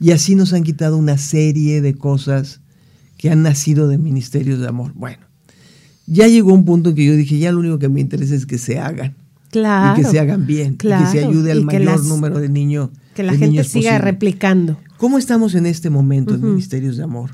[0.00, 2.60] Y así nos han quitado una serie de cosas
[3.16, 4.92] que han nacido de ministerios de amor.
[4.94, 5.18] Bueno,
[6.06, 8.46] ya llegó un punto en que yo dije, ya lo único que me interesa es
[8.46, 9.16] que se hagan.
[9.50, 9.98] Claro.
[10.00, 10.76] Y que se hagan bien.
[10.76, 11.02] Claro.
[11.02, 12.90] Y que se ayude al mayor las- número de niños.
[13.16, 13.98] Que la de gente siga posible.
[14.12, 14.78] replicando.
[14.98, 17.30] ¿Cómo estamos en este momento en Ministerios de Amor?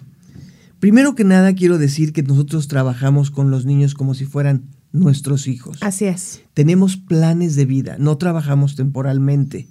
[0.84, 5.48] Primero que nada quiero decir que nosotros trabajamos con los niños como si fueran nuestros
[5.48, 5.78] hijos.
[5.80, 6.42] Así es.
[6.52, 9.66] Tenemos planes de vida, no trabajamos temporalmente,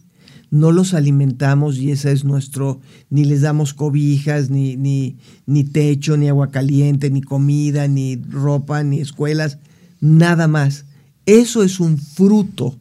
[0.50, 6.18] no los alimentamos y ese es nuestro, ni les damos cobijas, ni, ni, ni techo,
[6.18, 9.60] ni agua caliente, ni comida, ni ropa, ni escuelas,
[10.02, 10.86] nada más.
[11.28, 12.76] Eso es un fruto.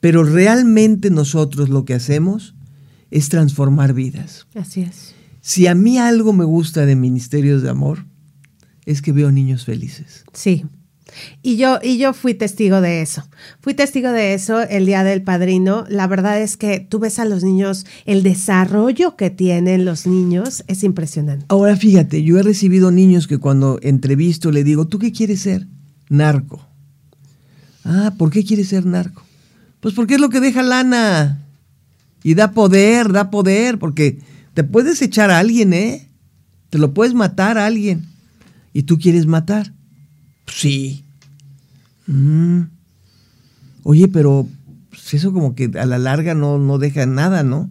[0.00, 2.56] Pero realmente nosotros lo que hacemos
[3.12, 4.48] es transformar vidas.
[4.56, 5.14] Así es.
[5.50, 8.06] Si a mí algo me gusta de Ministerios de Amor,
[8.86, 10.24] es que veo niños felices.
[10.32, 10.64] Sí.
[11.42, 13.28] Y yo, y yo fui testigo de eso.
[13.60, 15.86] Fui testigo de eso el día del padrino.
[15.88, 20.62] La verdad es que tú ves a los niños, el desarrollo que tienen los niños
[20.68, 21.46] es impresionante.
[21.48, 25.66] Ahora fíjate, yo he recibido niños que cuando entrevisto le digo, ¿tú qué quieres ser?
[26.08, 26.64] Narco.
[27.82, 29.24] Ah, ¿por qué quieres ser narco?
[29.80, 31.44] Pues porque es lo que deja lana.
[32.22, 34.20] Y da poder, da poder, porque
[34.54, 36.08] te puedes echar a alguien, ¿eh?
[36.70, 38.06] Te lo puedes matar a alguien.
[38.72, 39.72] ¿Y tú quieres matar?
[40.46, 41.04] Sí.
[42.06, 42.62] Mm.
[43.82, 44.46] Oye, pero
[44.90, 47.70] pues, eso como que a la larga no, no deja nada, ¿no?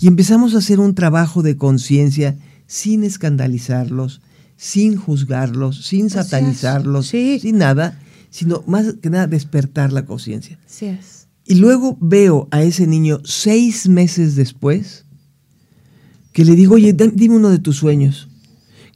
[0.00, 4.20] Y empezamos a hacer un trabajo de conciencia sin escandalizarlos,
[4.56, 7.98] sin juzgarlos, sin satanizarlos, sin nada,
[8.30, 10.58] sino más que nada despertar la conciencia.
[10.66, 11.28] Sí es.
[11.46, 15.05] Y luego veo a ese niño seis meses después
[16.36, 18.28] que le digo, oye, dime uno de tus sueños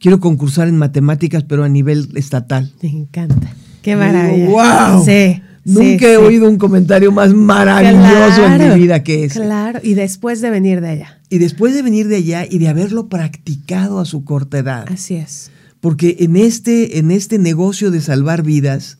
[0.00, 2.72] quiero concursar en matemáticas, pero a nivel estatal.
[2.82, 3.54] Me encanta.
[3.82, 4.48] Qué maravilla.
[4.48, 5.04] ¡Wow!
[5.04, 5.40] Sí.
[5.64, 9.40] Nunca he oído un comentario más maravilloso en mi vida que ese.
[9.40, 11.20] Claro, y después de venir de allá.
[11.28, 14.86] Y después de venir de allá y de haberlo practicado a su corta edad.
[14.90, 15.50] Así es.
[15.80, 18.98] Porque en este, en este negocio de salvar vidas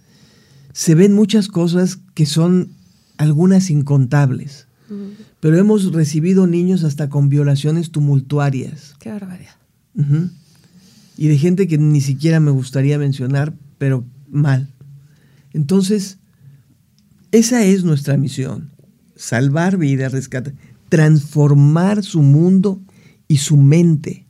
[0.73, 2.69] se ven muchas cosas que son
[3.17, 4.67] algunas incontables.
[4.89, 5.30] Mm.
[5.41, 8.95] Pero hemos recibido niños hasta con violaciones tumultuarias.
[8.99, 9.57] Qué barbaridad
[11.21, 14.73] y de gente que ni siquiera me gustaría mencionar, pero mal.
[15.53, 16.17] Entonces,
[17.31, 18.71] esa es nuestra misión,
[19.17, 20.55] salvar vidas, rescatar,
[20.89, 22.81] transformar su mundo
[23.29, 24.25] y su mente,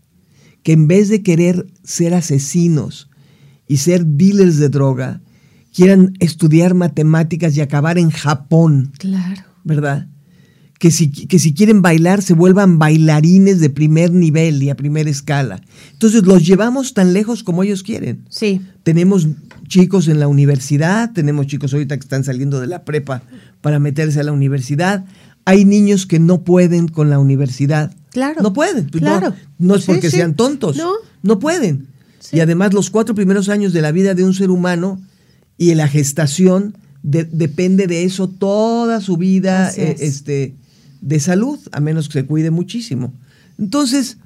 [0.64, 3.08] que en vez de querer ser asesinos
[3.68, 5.20] y ser dealers de droga,
[5.72, 8.90] quieran estudiar matemáticas y acabar en Japón.
[8.98, 9.42] Claro.
[9.62, 10.08] ¿Verdad?
[10.80, 15.10] Que si, que si quieren bailar se vuelvan bailarines de primer nivel y a primera
[15.10, 15.60] escala.
[15.92, 18.24] Entonces los llevamos tan lejos como ellos quieren.
[18.30, 18.62] Sí.
[18.82, 19.28] Tenemos
[19.68, 23.22] chicos en la universidad, tenemos chicos ahorita que están saliendo de la prepa
[23.60, 25.04] para meterse a la universidad.
[25.44, 27.94] Hay niños que no pueden con la universidad.
[28.10, 28.40] Claro.
[28.40, 28.86] No pueden.
[28.86, 29.34] Pues claro.
[29.58, 30.78] No, es porque sean tontos.
[30.78, 30.94] No.
[31.22, 31.88] No pueden.
[32.32, 34.98] Y además los cuatro primeros años de la vida de un ser humano
[35.58, 39.70] y la gestación depende de eso toda su vida.
[39.76, 40.54] Eh, este,
[41.00, 43.14] de salud, a menos que se cuide muchísimo.
[43.58, 44.18] Entonces,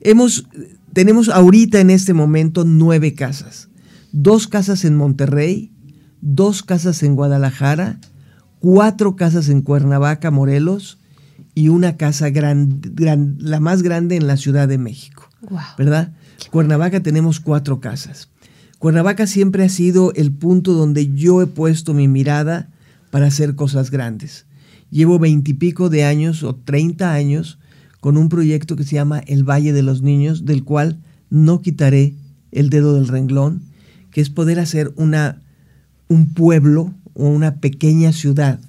[0.00, 0.46] hemos,
[0.92, 3.68] tenemos ahorita en este momento nueve casas.
[4.12, 5.72] Dos casas en Monterrey,
[6.20, 8.00] dos casas en Guadalajara,
[8.60, 10.98] cuatro casas en Cuernavaca, Morelos,
[11.54, 12.80] y una casa gran,
[13.38, 15.28] la más grande en la Ciudad de México.
[15.76, 16.12] ¿Verdad?
[16.50, 18.28] Cuernavaca tenemos cuatro casas.
[18.78, 22.70] Cuernavaca siempre ha sido el punto donde yo he puesto mi mirada
[23.10, 24.46] para hacer cosas grandes.
[24.90, 27.58] Llevo veintipico de años o treinta años
[28.00, 30.98] con un proyecto que se llama El Valle de los Niños, del cual
[31.30, 32.14] no quitaré
[32.52, 33.62] el dedo del renglón,
[34.10, 35.42] que es poder hacer una,
[36.08, 38.60] un pueblo o una pequeña ciudad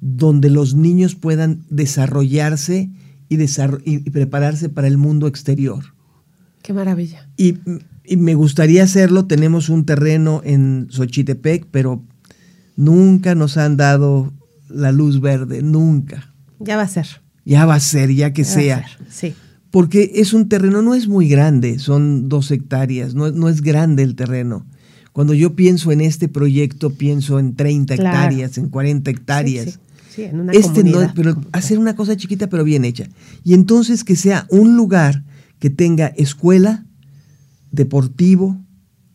[0.00, 2.90] donde los niños puedan desarrollarse
[3.28, 3.42] y,
[3.84, 5.84] y prepararse para el mundo exterior.
[6.62, 7.28] Qué maravilla.
[7.36, 7.58] Y,
[8.04, 9.26] y, me gustaría hacerlo.
[9.26, 12.02] Tenemos un terreno en Xochitepec, pero
[12.76, 14.32] nunca nos han dado
[14.68, 16.32] la luz verde, nunca.
[16.58, 17.06] Ya va a ser.
[17.44, 18.84] Ya va a ser, ya que sea.
[19.08, 19.34] Sí.
[19.70, 24.14] Porque es un terreno, no es muy grande, son dos hectáreas, no, es grande el
[24.14, 24.66] terreno.
[25.12, 29.78] Cuando yo pienso en este proyecto, pienso en 30 hectáreas, en 40 hectáreas.
[30.10, 33.08] Sí, en una este no, pero hacer una cosa chiquita pero bien hecha.
[33.44, 35.24] Y entonces que sea un lugar
[35.58, 36.86] que tenga escuela,
[37.70, 38.58] deportivo,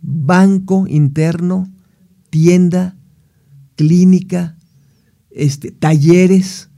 [0.01, 1.69] banco interno,
[2.29, 2.95] tienda,
[3.75, 4.57] clínica,
[5.35, 6.69] este, talleres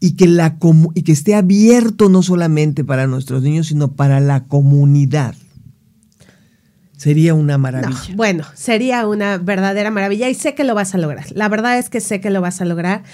[0.00, 0.56] y que, la,
[0.94, 5.34] y que esté abierto no solamente para nuestros niños, sino para la comunidad.
[6.96, 8.14] Sería una maravilla.
[8.14, 11.24] bueno, sería una verdadera maravilla y sé que lo vas a lograr.
[11.32, 13.04] La verdad es que sé que lo vas a lograr.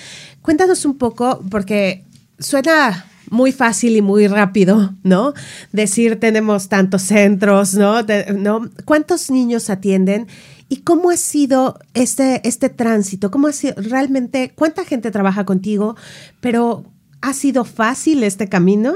[0.42, 2.04] Cuéntanos un poco, porque
[2.38, 5.34] suena muy fácil y muy rápido, ¿no?
[5.72, 8.02] Decir tenemos tantos centros, ¿no?
[8.36, 8.70] ¿no?
[8.84, 10.26] ¿Cuántos niños atienden?
[10.68, 13.30] ¿Y cómo ha sido este, este tránsito?
[13.30, 14.52] ¿Cómo ha sido realmente?
[14.54, 15.96] ¿Cuánta gente trabaja contigo?
[16.40, 16.84] Pero
[17.20, 18.94] ¿ha sido fácil este camino?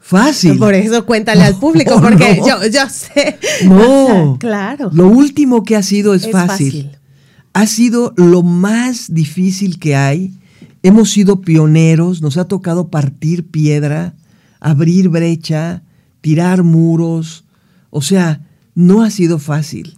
[0.00, 0.58] Fácil.
[0.58, 3.38] Por eso cuéntale al público, porque yo, yo, sé.
[3.64, 4.36] No.
[4.40, 4.90] claro.
[4.92, 6.92] Lo último que ha sido es, fácil.
[7.52, 10.38] Ha sido lo más difícil que hay.
[10.84, 14.14] Hemos sido pioneros, nos ha tocado partir piedra,
[14.60, 15.82] abrir brecha,
[16.20, 17.44] tirar muros.
[17.90, 18.42] O sea,
[18.76, 19.97] no ha sido fácil.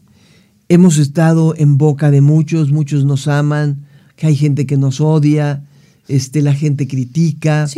[0.70, 5.64] Hemos estado en boca de muchos, muchos nos aman, que hay gente que nos odia,
[6.06, 7.68] este, la gente critica,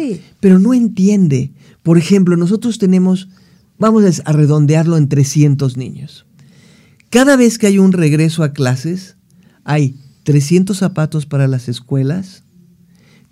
[0.41, 1.55] pero no entiende.
[1.83, 3.29] Por ejemplo, nosotros tenemos
[3.79, 6.27] vamos a redondearlo en 300 niños.
[7.09, 9.17] Cada vez que hay un regreso a clases,
[9.65, 12.45] hay 300 zapatos para las escuelas,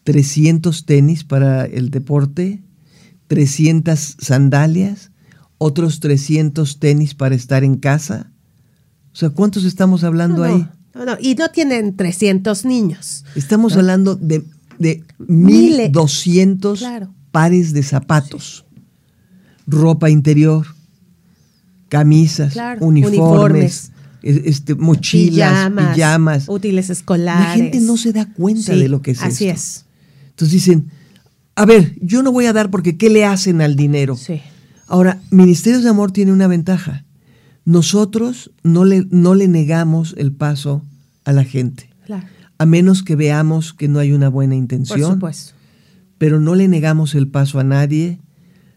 [0.04, 2.62] 300 tenis para el deporte,
[3.26, 5.10] 300 sandalias,
[5.58, 8.32] otros 300 tenis para estar en casa.
[9.12, 10.66] O sea, ¿cuántos estamos hablando ahí?
[10.94, 13.24] No, y no tienen 300 niños.
[13.34, 14.44] Estamos hablando de,
[14.78, 18.64] de 1.200 pares de zapatos,
[19.66, 20.66] ropa interior,
[21.88, 23.92] camisas, uniformes,
[24.22, 27.48] Este, mochilas, pijamas, útiles escolares.
[27.48, 29.86] La gente no se da cuenta de lo que es así es.
[30.30, 30.90] Entonces dicen,
[31.54, 34.16] a ver, yo no voy a dar porque ¿qué le hacen al dinero?
[34.16, 34.40] Sí.
[34.86, 37.04] Ahora, Ministerios de Amor tiene una ventaja.
[37.70, 40.82] Nosotros no le, no le negamos el paso
[41.24, 41.88] a la gente.
[42.06, 42.26] Claro.
[42.58, 45.00] A menos que veamos que no hay una buena intención.
[45.00, 45.52] Por supuesto.
[46.18, 48.18] Pero no le negamos el paso a nadie.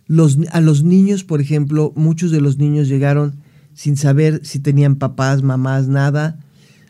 [0.06, 3.36] Los, a los niños, por ejemplo, muchos de los niños llegaron
[3.74, 6.38] sin saber si tenían papás, mamás, nada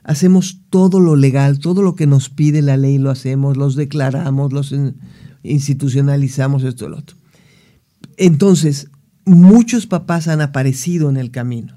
[0.03, 4.51] hacemos todo lo legal, todo lo que nos pide la ley lo hacemos, los declaramos,
[4.51, 4.75] los
[5.43, 7.15] institucionalizamos, esto y lo otro.
[8.17, 8.89] Entonces,
[9.25, 11.73] muchos papás han aparecido en el camino.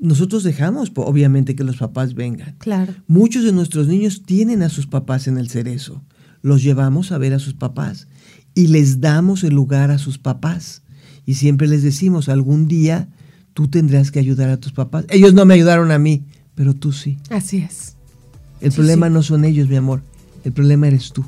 [0.00, 2.54] Nosotros dejamos, obviamente, que los papás vengan.
[2.58, 2.94] Claro.
[3.06, 6.02] Muchos de nuestros niños tienen a sus papás en el cerezo.
[6.40, 8.06] Los llevamos a ver a sus papás
[8.54, 10.82] y les damos el lugar a sus papás.
[11.26, 13.08] Y siempre les decimos, algún día
[13.54, 15.04] tú tendrás que ayudar a tus papás.
[15.10, 16.24] Ellos no me ayudaron a mí,
[16.54, 17.18] pero tú sí.
[17.28, 17.96] Así es.
[18.60, 20.02] El problema no son ellos, mi amor.
[20.44, 21.24] El problema eres tú.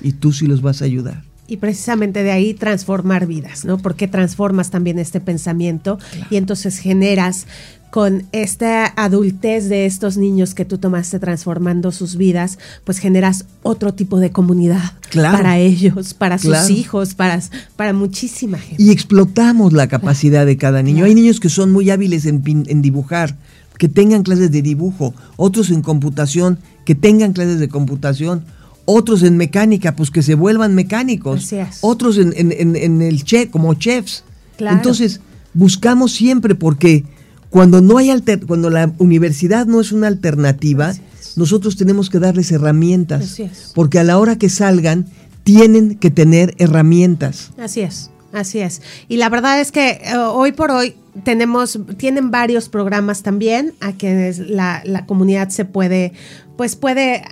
[0.00, 1.24] Y tú sí los vas a ayudar.
[1.52, 3.76] Y precisamente de ahí transformar vidas, ¿no?
[3.76, 5.98] Porque transformas también este pensamiento
[6.30, 7.46] y entonces generas
[7.90, 13.92] con esta adultez de estos niños que tú tomaste transformando sus vidas, pues generas otro
[13.92, 17.38] tipo de comunidad para ellos, para sus hijos, para,
[17.76, 18.82] para muchísima gente.
[18.82, 21.04] Y explotamos la capacidad de cada niño.
[21.04, 23.36] Hay niños que son muy hábiles en, en dibujar,
[23.76, 28.42] que tengan clases de dibujo, otros en computación, que tengan clases de computación,
[28.84, 34.24] otros en mecánica, pues que se vuelvan mecánicos, otros en, el chef, como chefs.
[34.58, 35.20] Entonces,
[35.54, 37.04] buscamos siempre porque
[37.50, 40.94] cuando no hay alter, cuando la universidad no es una alternativa,
[41.36, 43.40] nosotros tenemos que darles herramientas,
[43.74, 45.06] porque a la hora que salgan
[45.44, 47.50] tienen que tener herramientas.
[47.58, 48.10] Así es.
[48.32, 48.80] Así es.
[49.08, 50.94] Y la verdad es que eh, hoy por hoy
[51.24, 56.12] tenemos, tienen varios programas también a que la, la, comunidad se puede,
[56.56, 57.22] pues puede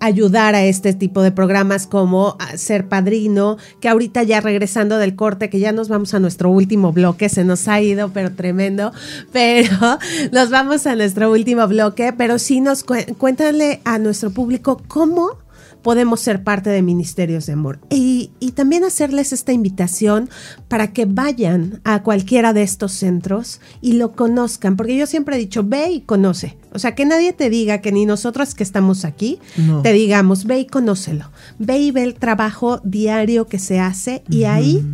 [0.00, 5.48] ayudar a este tipo de programas como ser padrino, que ahorita ya regresando del corte,
[5.48, 8.92] que ya nos vamos a nuestro último bloque, se nos ha ido, pero tremendo,
[9.32, 9.76] pero
[10.32, 15.36] nos vamos a nuestro último bloque, pero sí nos cuéntale a nuestro público cómo
[15.82, 17.78] podemos ser parte de Ministerios de Amor.
[17.90, 20.28] Y, también hacerles esta invitación
[20.68, 25.38] para que vayan a cualquiera de estos centros y lo conozcan, porque yo siempre he
[25.38, 26.58] dicho, ve y conoce.
[26.74, 29.38] O sea, que nadie te diga que ni nosotros que estamos aquí,
[29.82, 31.30] te digamos, ve y conócelo.
[31.58, 34.84] Ve y ve el trabajo diario que se hace y ahí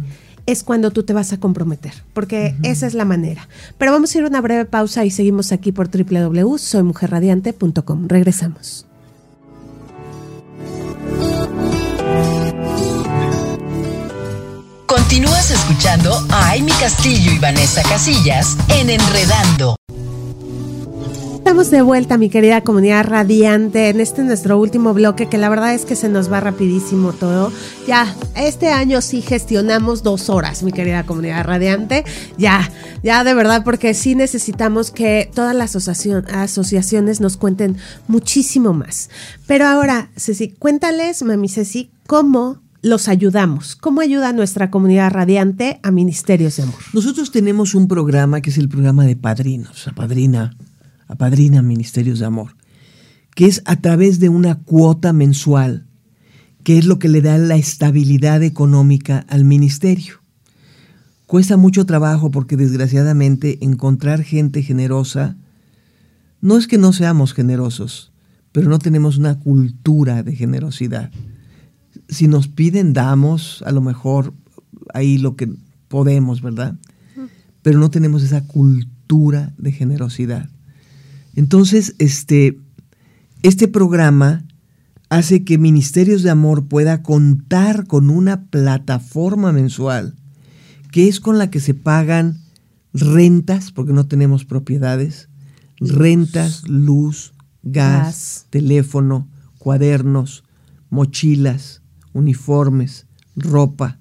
[0.46, 3.48] es cuando tú te vas a comprometer, porque esa es la manera.
[3.78, 8.06] Pero vamos a ir a una breve pausa y seguimos aquí por www.soymujerradiante.com.
[8.06, 8.85] Regresamos.
[15.08, 19.76] Continúas escuchando a Amy Castillo y Vanessa Casillas en Enredando.
[21.36, 25.74] Estamos de vuelta, mi querida comunidad radiante, en este nuestro último bloque, que la verdad
[25.74, 27.52] es que se nos va rapidísimo todo.
[27.86, 32.04] Ya, este año sí gestionamos dos horas, mi querida comunidad radiante.
[32.36, 32.68] Ya,
[33.04, 37.76] ya de verdad, porque sí necesitamos que todas las asociaciones nos cuenten
[38.08, 39.08] muchísimo más.
[39.46, 43.74] Pero ahora, Ceci, cuéntales, mami Ceci, cómo los ayudamos?
[43.74, 46.78] ¿Cómo ayuda nuestra comunidad radiante a Ministerios de Amor?
[46.92, 50.56] Nosotros tenemos un programa que es el programa de padrinos, a padrina,
[51.08, 52.56] a padrina Ministerios de Amor,
[53.34, 55.86] que es a través de una cuota mensual,
[56.62, 60.20] que es lo que le da la estabilidad económica al ministerio.
[61.26, 65.36] Cuesta mucho trabajo porque desgraciadamente encontrar gente generosa,
[66.40, 68.12] no es que no seamos generosos,
[68.52, 71.10] pero no tenemos una cultura de generosidad
[72.08, 74.32] si nos piden, damos a lo mejor
[74.94, 75.48] ahí lo que
[75.88, 76.76] podemos, ¿verdad?
[77.62, 80.48] Pero no tenemos esa cultura de generosidad.
[81.34, 82.58] Entonces, este,
[83.42, 84.44] este programa
[85.08, 90.14] hace que Ministerios de Amor pueda contar con una plataforma mensual
[90.90, 92.40] que es con la que se pagan
[92.94, 95.28] rentas, porque no tenemos propiedades,
[95.78, 99.28] rentas, luz, gas, teléfono,
[99.58, 100.44] cuadernos,
[100.88, 101.82] mochilas,
[102.16, 103.06] uniformes,
[103.36, 103.98] ropa,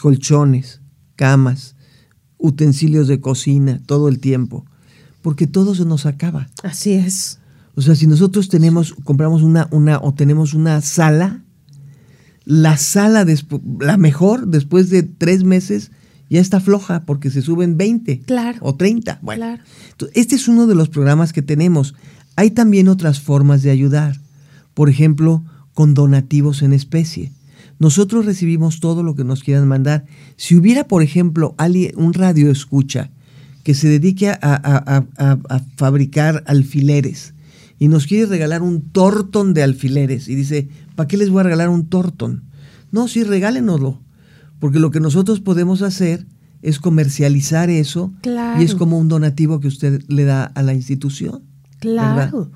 [0.00, 0.80] colchones,
[1.16, 1.76] camas,
[2.38, 4.66] utensilios de cocina todo el tiempo,
[5.22, 6.48] porque todo se nos acaba.
[6.62, 7.38] Así es.
[7.74, 11.42] O sea, si nosotros tenemos, compramos una, una o tenemos una sala,
[12.44, 13.24] la sala,
[13.78, 15.92] la mejor, después de tres meses,
[16.28, 19.20] ya está floja porque se suben 20 claro, o 30.
[19.22, 19.58] Bueno,
[20.14, 21.94] este es uno de los programas que tenemos.
[22.36, 24.20] Hay también otras formas de ayudar.
[24.74, 25.44] Por ejemplo,
[25.74, 27.32] con donativos en especie.
[27.82, 30.04] Nosotros recibimos todo lo que nos quieran mandar.
[30.36, 33.10] Si hubiera, por ejemplo, alguien, un radio escucha
[33.64, 37.34] que se dedique a, a, fabricar alfileres
[37.80, 41.42] y nos quiere regalar un tortón de alfileres y dice, ¿para qué les voy a
[41.42, 42.44] regalar un tortón?
[42.92, 44.00] No, sí, regálenoslo.
[44.60, 46.24] Porque lo que nosotros podemos hacer
[46.62, 48.12] es comercializar eso
[48.60, 51.42] y es como un donativo que usted le da a la institución.
[51.80, 52.52] Claro.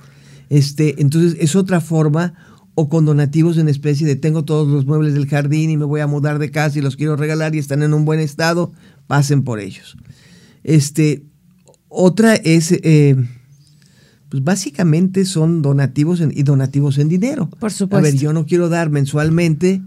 [0.51, 2.35] Este, entonces es otra forma
[2.79, 6.01] o con donativos en especie de tengo todos los muebles del jardín y me voy
[6.01, 8.71] a mudar de casa y los quiero regalar y están en un buen estado,
[9.07, 9.97] pasen por ellos.
[10.63, 11.25] Este,
[11.89, 13.17] otra es, eh,
[14.29, 17.49] pues básicamente son donativos y donativos en dinero.
[17.49, 17.97] Por supuesto.
[17.97, 19.81] A ver, yo no quiero dar mensualmente,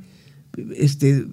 [0.76, 1.28] este,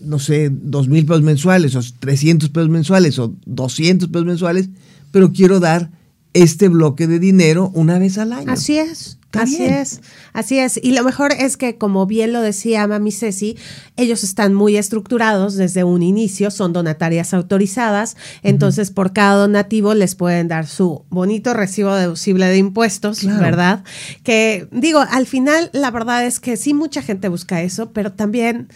[0.00, 4.68] no sé, dos mil pesos mensuales o 300 pesos mensuales o 200 pesos mensuales,
[5.10, 5.90] pero quiero dar
[6.34, 8.52] este bloque de dinero una vez al año.
[8.52, 9.17] Así es.
[9.32, 10.00] Así es,
[10.32, 10.80] así es.
[10.82, 13.58] Y lo mejor es que, como bien lo decía Mami Ceci,
[13.96, 20.14] ellos están muy estructurados desde un inicio, son donatarias autorizadas, entonces por cada donativo les
[20.14, 23.84] pueden dar su bonito recibo deducible de impuestos, ¿verdad?
[24.22, 28.68] Que digo, al final la verdad es que sí mucha gente busca eso, pero también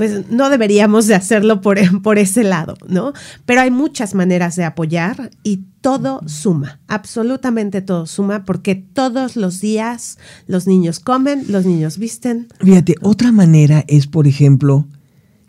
[0.00, 3.12] pues no deberíamos de hacerlo por, por ese lado, ¿no?
[3.44, 9.60] Pero hay muchas maneras de apoyar y todo suma, absolutamente todo suma, porque todos los
[9.60, 12.48] días los niños comen, los niños visten.
[12.60, 14.88] Fíjate, otra manera es, por ejemplo,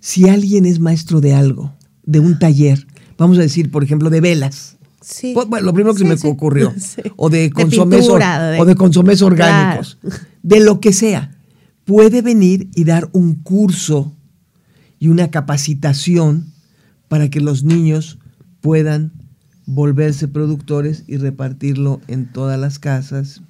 [0.02, 1.72] si alguien es maestro de algo,
[2.04, 2.86] de un taller,
[3.18, 4.76] vamos a decir, por ejemplo, de velas.
[5.00, 5.32] Sí.
[5.34, 6.74] Pues, bueno, lo primero que se me ocurrió.
[7.16, 9.98] O de consomés, o de consomés orgánicos.
[10.44, 11.38] De lo que sea.
[11.86, 14.14] Puede venir y dar un curso
[15.02, 16.54] y una capacitación
[17.08, 18.20] para que los niños
[18.62, 19.12] puedan
[19.66, 23.42] volverse productores y repartirlo en todas las casas.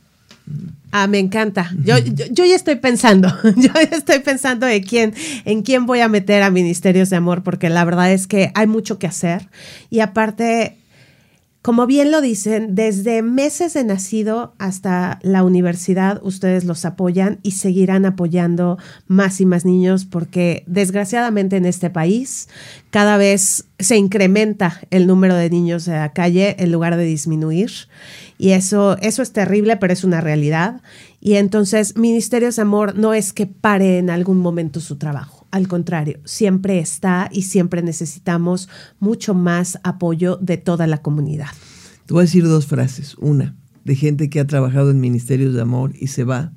[0.92, 1.70] Ah, me encanta.
[1.84, 3.28] Yo, yo, ya estoy pensando,
[3.58, 7.44] yo ya estoy pensando de quién, en quién voy a meter a Ministerios de Amor,
[7.44, 9.50] porque la verdad es que hay mucho que hacer.
[9.90, 10.78] Y aparte,
[11.62, 17.52] como bien lo dicen, desde meses de nacido hasta la universidad, ustedes los apoyan y
[17.52, 22.50] seguirán apoyando más y más niños porque desgraciadamente en este país
[22.90, 27.72] cada vez se incrementa el número de niños de la calle en lugar de disminuir.
[28.40, 30.82] Y eso, eso es terrible, pero es una realidad.
[31.20, 36.20] Y entonces, Ministerios Amor no es que pare en algún momento su trabajo al contrario,
[36.26, 41.50] siempre está y siempre necesitamos mucho más apoyo de toda la comunidad.
[42.06, 43.16] Te voy a decir dos frases.
[43.20, 46.54] Una, de gente que ha trabajado en ministerios de amor y se va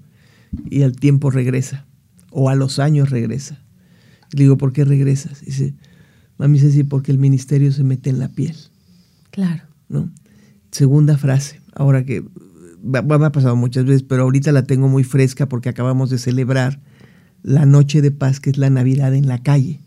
[0.71, 1.87] y al tiempo regresa
[2.31, 3.63] o a los años regresa.
[4.33, 5.41] Le digo, ¿por qué regresas?
[5.41, 5.75] Dice,
[6.39, 8.57] mami sí, porque el ministerio se mete en la piel.
[9.31, 9.63] Claro.
[9.89, 10.11] ¿No?
[10.71, 12.25] Segunda frase, ahora que
[12.83, 16.81] me ha pasado muchas veces, pero ahorita la tengo muy fresca porque acabamos de celebrar
[17.45, 19.81] la Noche de Paz, que es la Navidad en la calle,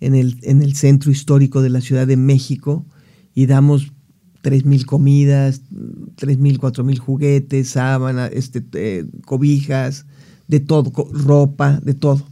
[0.00, 2.84] en el, en el centro histórico de la Ciudad de México,
[3.34, 3.92] y damos
[4.42, 5.62] tres mil comidas,
[6.16, 10.04] tres mil, cuatro mil juguetes, sábanas, este, eh, cobijas,
[10.48, 12.26] de todo, ropa, de todo.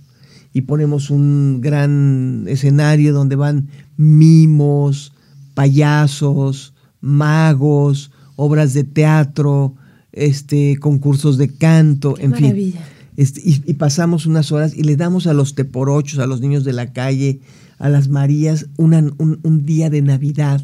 [0.53, 5.13] Y ponemos un gran escenario donde van mimos,
[5.55, 9.77] payasos, magos, obras de teatro,
[10.11, 12.75] este, concursos de canto, en fin.
[13.21, 16.73] Este, y, pasamos unas horas y le damos a los teporochos, a los niños de
[16.73, 17.41] la calle,
[17.79, 20.62] a las Marías, un, día de Navidad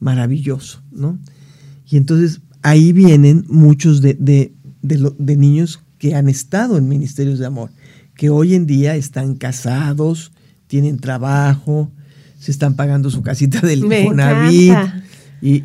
[0.00, 1.18] maravilloso, ¿no?
[1.86, 7.68] Y entonces ahí vienen muchos de, de, niños que han estado en ministerios de amor,
[8.14, 10.32] que hoy en día están casados,
[10.68, 11.92] tienen trabajo,
[12.38, 14.78] se están pagando su casita del Infonavit.
[15.42, 15.64] Y,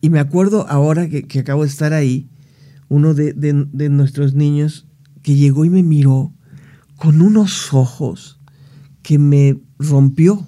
[0.00, 2.28] y me acuerdo ahora que, que, acabo de estar ahí,
[2.88, 4.86] uno de, de, nuestros niños
[5.26, 6.32] que llegó y me miró
[6.94, 8.38] con unos ojos
[9.02, 10.46] que me rompió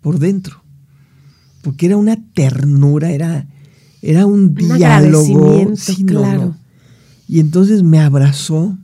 [0.00, 0.62] por dentro,
[1.60, 3.48] porque era una ternura, era,
[4.00, 5.74] era un, diálogo.
[6.06, 6.54] claro.
[7.26, 8.78] Y entonces me abrazó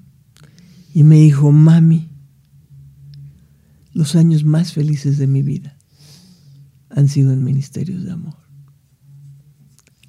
[0.93, 2.11] y me dijo, mami,
[3.93, 5.78] los años más felices de mi vida
[6.91, 8.39] han sido en ministerios de amor.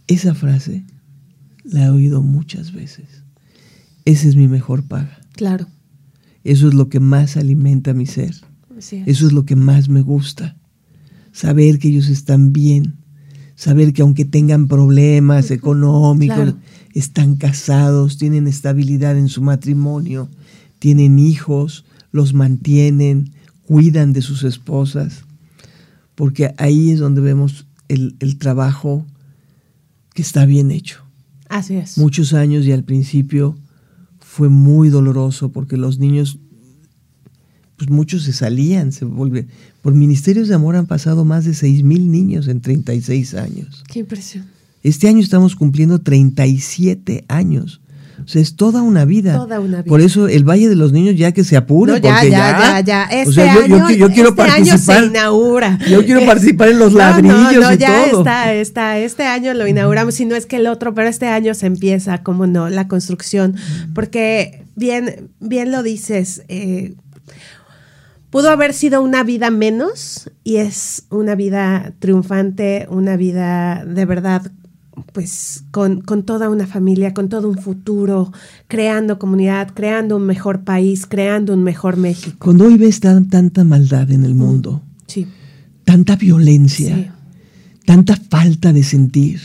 [0.07, 0.87] Esa frase
[1.63, 3.28] la he oído muchas veces.
[4.05, 5.19] Esa es mi mejor paga.
[5.33, 5.67] Claro.
[6.43, 8.35] Eso es lo que más alimenta mi ser.
[8.79, 10.55] Eso es lo que más me gusta.
[11.31, 12.95] saber que ellos están bien,
[13.55, 16.55] saber que aunque tengan problemas económicos,
[16.93, 20.29] están casados, tienen estabilidad en su matrimonio,
[20.79, 23.31] tienen hijos, los mantienen,
[23.65, 25.23] cuidan de sus esposas,
[26.15, 29.05] porque ahí es donde vemos el, el trabajo
[30.13, 31.03] que está bien hecho.
[31.47, 31.97] Así es.
[31.97, 33.55] Muchos años y al principio
[34.29, 36.37] fue muy doloroso porque los niños,
[37.77, 39.47] pues muchos se salían, se volvían.
[39.81, 43.83] Por ministerios de amor han pasado más de 6 mil niños en 36 años.
[43.91, 44.45] Qué impresión.
[44.83, 47.81] Este año estamos cumpliendo 37 años.
[48.23, 49.35] O sea, es toda una vida.
[49.35, 49.89] Toda una vida.
[49.89, 51.93] Por eso el Valle de los Niños ya que se apure.
[51.93, 53.03] No, ya, porque ya, ya, ya.
[53.05, 54.97] Este o sea, yo, año, yo, yo quiero este participar.
[54.97, 55.79] año se inaugura.
[55.89, 58.19] Yo quiero participar en los No, ladrillos no, no, y ya todo.
[58.19, 58.97] está, está.
[58.99, 62.19] Este año lo inauguramos, si no es que el otro, pero este año se empieza,
[62.23, 63.55] como no, la construcción.
[63.93, 66.93] Porque bien, bien lo dices, eh,
[68.29, 74.51] pudo haber sido una vida menos y es una vida triunfante, una vida de verdad
[75.13, 78.31] pues con, con, toda una familia, con todo un futuro,
[78.67, 82.37] creando comunidad, creando un mejor país, creando un mejor México.
[82.39, 85.27] Cuando hoy ves tan, tanta maldad en el mundo, sí.
[85.83, 87.07] tanta violencia, sí.
[87.85, 89.39] tanta falta de sentir,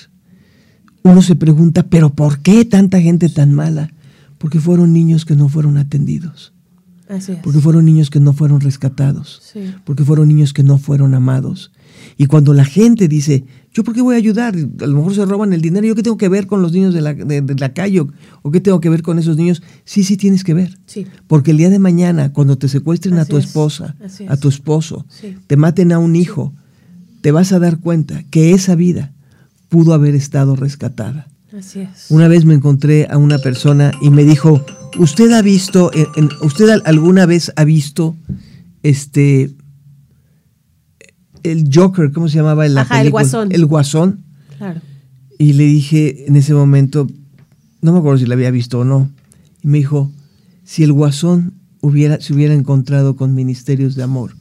[1.03, 3.93] uno se pregunta, pero ¿por qué tanta gente tan mala?
[4.39, 6.55] Porque fueron niños que no fueron atendidos.
[7.09, 7.39] Así es.
[7.39, 9.41] Porque fueron niños que no fueron rescatados.
[9.53, 9.75] Sí.
[9.85, 11.73] Porque fueron niños que no fueron amados.
[12.17, 13.45] Y cuando la gente dice,
[13.75, 14.55] ¿yo por qué voy a ayudar?
[14.55, 15.85] A lo mejor se roban el dinero.
[15.87, 18.01] ¿Yo qué tengo que ver con los niños de la, de, de la calle?
[18.01, 18.09] ¿O,
[18.43, 19.63] ¿O qué tengo que ver con esos niños?
[19.85, 20.79] Sí, sí tienes que ver.
[20.87, 21.07] Sí.
[21.27, 23.45] Porque el día de mañana, cuando te secuestren Así a tu es.
[23.47, 23.97] esposa,
[24.29, 25.37] a tu esposo, Sí.
[25.47, 26.53] te maten a un hijo,
[27.21, 29.13] te vas a dar cuenta que esa vida
[29.69, 31.27] pudo haber estado rescatada.
[31.57, 32.07] Así es.
[32.11, 34.65] Una vez me encontré a una persona y me dijo,
[34.99, 38.17] ¿usted ha visto, en- en- usted al- alguna vez ha visto
[38.83, 39.51] este,
[41.45, 43.11] el Joker, ¿cómo se llamaba en la Ajá, el?
[43.11, 43.53] Guasón.
[43.53, 44.25] El Guasón.
[44.59, 44.81] Claro.
[45.39, 47.07] Y le dije en ese momento,
[47.81, 49.11] no me acuerdo si la había visto o no,
[49.63, 50.11] y me dijo,
[50.65, 54.37] si el Guasón hubiera, se hubiera encontrado con ministerios de amor,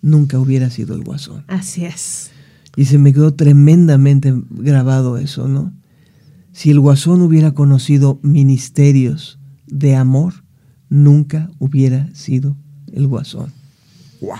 [0.00, 1.44] nunca hubiera sido el Guasón.
[1.48, 2.30] Así es.
[2.76, 5.72] Y se me quedó tremendamente grabado eso, ¿no?
[6.52, 10.44] Si el guasón hubiera conocido ministerios de amor,
[10.88, 12.56] nunca hubiera sido
[12.92, 13.52] el guasón.
[14.20, 14.36] ¡Wow!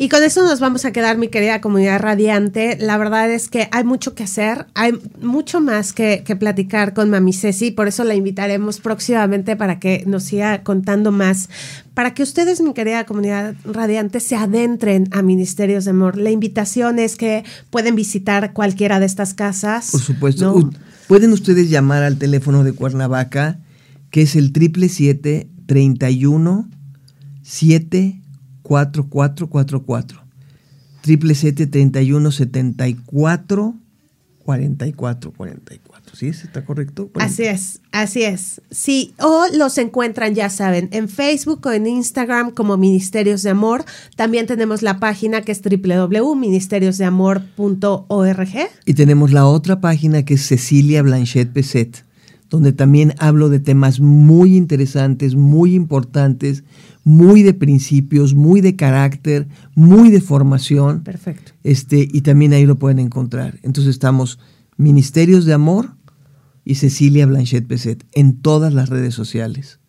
[0.00, 2.78] Y con eso nos vamos a quedar, mi querida comunidad radiante.
[2.80, 7.10] La verdad es que hay mucho que hacer, hay mucho más que, que platicar con
[7.10, 11.48] Mami Ceci, por eso la invitaremos próximamente para que nos siga contando más,
[11.94, 16.16] para que ustedes, mi querida comunidad radiante, se adentren a Ministerios de Amor.
[16.16, 19.90] La invitación es que pueden visitar cualquiera de estas casas.
[19.90, 20.70] Por supuesto.
[21.08, 23.58] Pueden ustedes llamar al teléfono de Cuernavaca,
[24.12, 26.68] que es el 777 31
[28.68, 30.22] 74444.
[31.02, 33.74] 777 31 74
[34.48, 36.16] 44 44.
[36.16, 36.28] ¿Sí?
[36.28, 37.10] ¿Está correcto?
[37.20, 38.62] Así es, así es.
[38.70, 43.84] Sí, o los encuentran, ya saben, en Facebook o en Instagram como Ministerios de Amor.
[44.16, 48.48] También tenemos la página que es www.ministeriosdeamor.org.
[48.86, 52.06] Y tenemos la otra página que es Cecilia Blanchet Peset,
[52.48, 56.64] donde también hablo de temas muy interesantes, muy importantes,
[57.08, 61.02] muy de principios, muy de carácter, muy de formación.
[61.02, 61.52] Perfecto.
[61.64, 63.58] Este, y también ahí lo pueden encontrar.
[63.62, 64.38] Entonces estamos
[64.76, 65.94] Ministerios de Amor
[66.66, 69.80] y Cecilia Blanchet Peset en todas las redes sociales.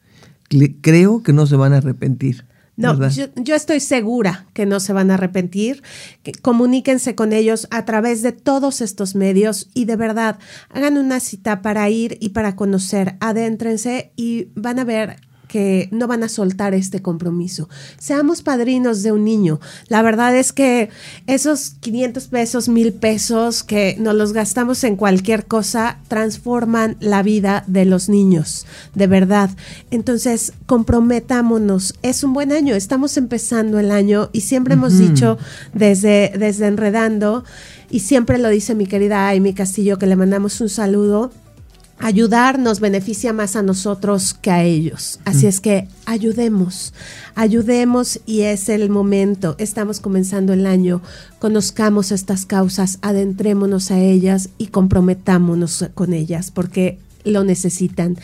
[0.82, 2.46] Creo que no se van a arrepentir.
[2.78, 5.84] No, yo, yo estoy segura que no se van a arrepentir.
[6.24, 10.40] Que comuníquense con ellos a través de todos estos medios y de verdad
[10.70, 13.18] hagan una cita para ir y para conocer.
[13.20, 15.18] Adéntrense y van a ver
[15.50, 17.68] que no van a soltar este compromiso.
[17.98, 19.60] Seamos padrinos de un niño.
[19.88, 20.90] La verdad es que
[21.28, 27.64] esos 500 pesos, mil pesos que nos los gastamos en cualquier cosa transforman la vida
[27.68, 29.50] de los niños, de verdad.
[29.92, 31.96] Entonces, comprometámonos.
[32.04, 35.40] Es un buen año, estamos empezando el año y siempre hemos dicho
[35.74, 37.44] desde, desde Enredando,
[37.90, 41.32] y siempre lo dice mi querida Amy Castillo, que le mandamos un saludo
[42.00, 45.20] ayudar nos beneficia más a nosotros que a ellos.
[45.26, 46.94] Así es que ayudemos,
[47.36, 49.56] ayudemos y es el momento.
[49.60, 51.02] Estamos comenzando el año,
[51.40, 58.18] conozcamos estas causas, adentrémonos a ellas y comprometámonos con ellas porque lo necesitan.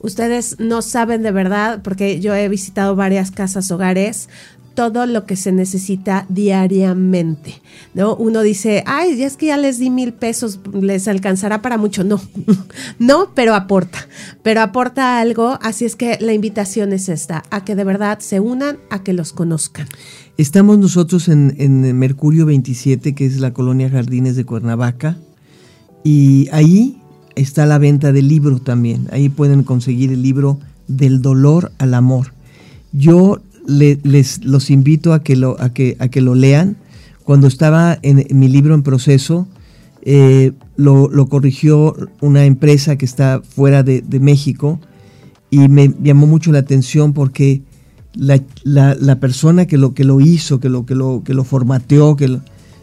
[0.00, 4.28] Ustedes no saben de verdad, porque yo he visitado varias casas hogares,
[4.74, 7.60] todo lo que se necesita diariamente,
[7.94, 8.14] ¿no?
[8.16, 12.04] Uno dice, ay, es que ya les di mil pesos, les alcanzará para mucho.
[12.04, 12.20] No,
[12.98, 14.06] no, pero aporta,
[14.42, 18.40] pero aporta algo, así es que la invitación es esta, a que de verdad se
[18.40, 19.86] unan, a que los conozcan.
[20.38, 25.18] Estamos nosotros en, en Mercurio 27, que es la colonia Jardines de Cuernavaca,
[26.04, 26.98] y ahí
[27.36, 29.08] está la venta del libro también.
[29.12, 30.58] Ahí pueden conseguir el libro
[30.88, 32.32] Del dolor al amor.
[32.92, 36.76] Yo les los invito a que lo, a que, a que lo lean.
[37.24, 39.46] Cuando estaba en, mi libro en proceso,
[40.02, 44.80] eh, lo, corrigió una empresa que está fuera de, México
[45.50, 47.62] y me llamó mucho la atención porque
[48.14, 48.40] la,
[49.20, 52.40] persona que lo, que lo hizo, que lo, que lo, que lo formateó, que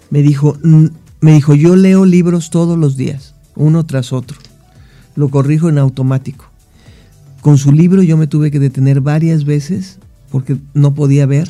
[0.10, 0.58] me dijo,
[1.20, 4.38] me dijo, yo leo libros todos los días, uno tras otro.
[5.16, 6.46] Lo corrijo en automático.
[7.42, 10.00] Con su libro yo me tuve que detener varias veces
[10.32, 11.50] porque no podía ver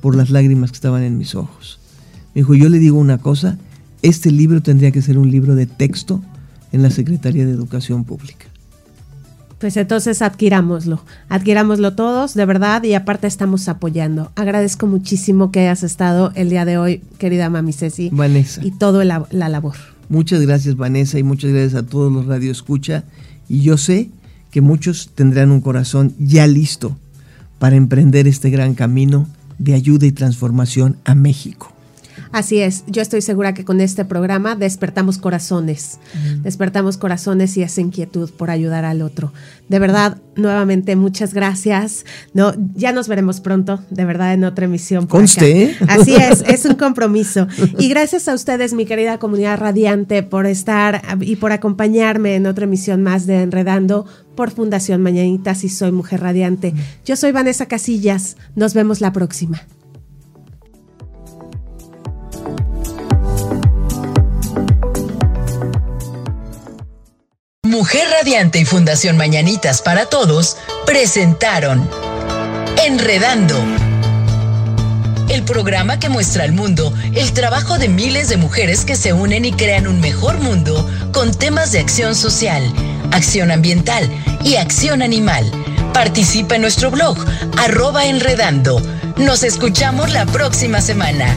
[0.00, 1.78] por las lágrimas que estaban en mis ojos.
[2.34, 3.58] Me dijo, yo le digo una cosa,
[4.02, 6.22] este libro tendría que ser un libro de texto
[6.72, 8.46] en la Secretaría de Educación Pública.
[9.58, 14.32] Pues entonces adquirámoslo, adquirámoslo todos, de verdad, y aparte estamos apoyando.
[14.34, 18.08] Agradezco muchísimo que hayas estado el día de hoy, querida mami Ceci.
[18.10, 18.64] Vanessa.
[18.64, 19.74] Y toda la, la, labor.
[20.08, 23.04] Muchas gracias, Vanessa, y muchas gracias a todos los Radio Escucha.
[23.50, 24.08] Y yo sé
[24.50, 26.96] que muchos tendrán un corazón ya listo
[27.60, 31.72] para emprender este gran camino de ayuda y transformación a México.
[32.32, 35.98] Así es, yo estoy segura que con este programa despertamos corazones,
[36.42, 39.32] despertamos corazones y esa inquietud por ayudar al otro.
[39.68, 42.04] De verdad, nuevamente muchas gracias.
[42.32, 45.08] No, ya nos veremos pronto, de verdad, en otra emisión.
[45.08, 45.76] Conste.
[45.88, 47.48] Así es, es un compromiso.
[47.78, 52.64] Y gracias a ustedes, mi querida comunidad radiante, por estar y por acompañarme en otra
[52.64, 54.06] emisión más de Enredando
[54.40, 56.72] por Fundación Mañanitas y Soy Mujer Radiante.
[57.04, 58.38] Yo soy Vanessa Casillas.
[58.54, 59.60] Nos vemos la próxima.
[67.64, 71.86] Mujer Radiante y Fundación Mañanitas para Todos presentaron
[72.86, 73.62] Enredando.
[75.28, 79.44] El programa que muestra al mundo el trabajo de miles de mujeres que se unen
[79.44, 82.62] y crean un mejor mundo con temas de acción social,
[83.12, 84.10] acción ambiental
[84.44, 85.50] y acción animal.
[85.92, 87.16] Participa en nuestro blog,
[87.58, 88.80] arroba enredando.
[89.16, 91.36] Nos escuchamos la próxima semana.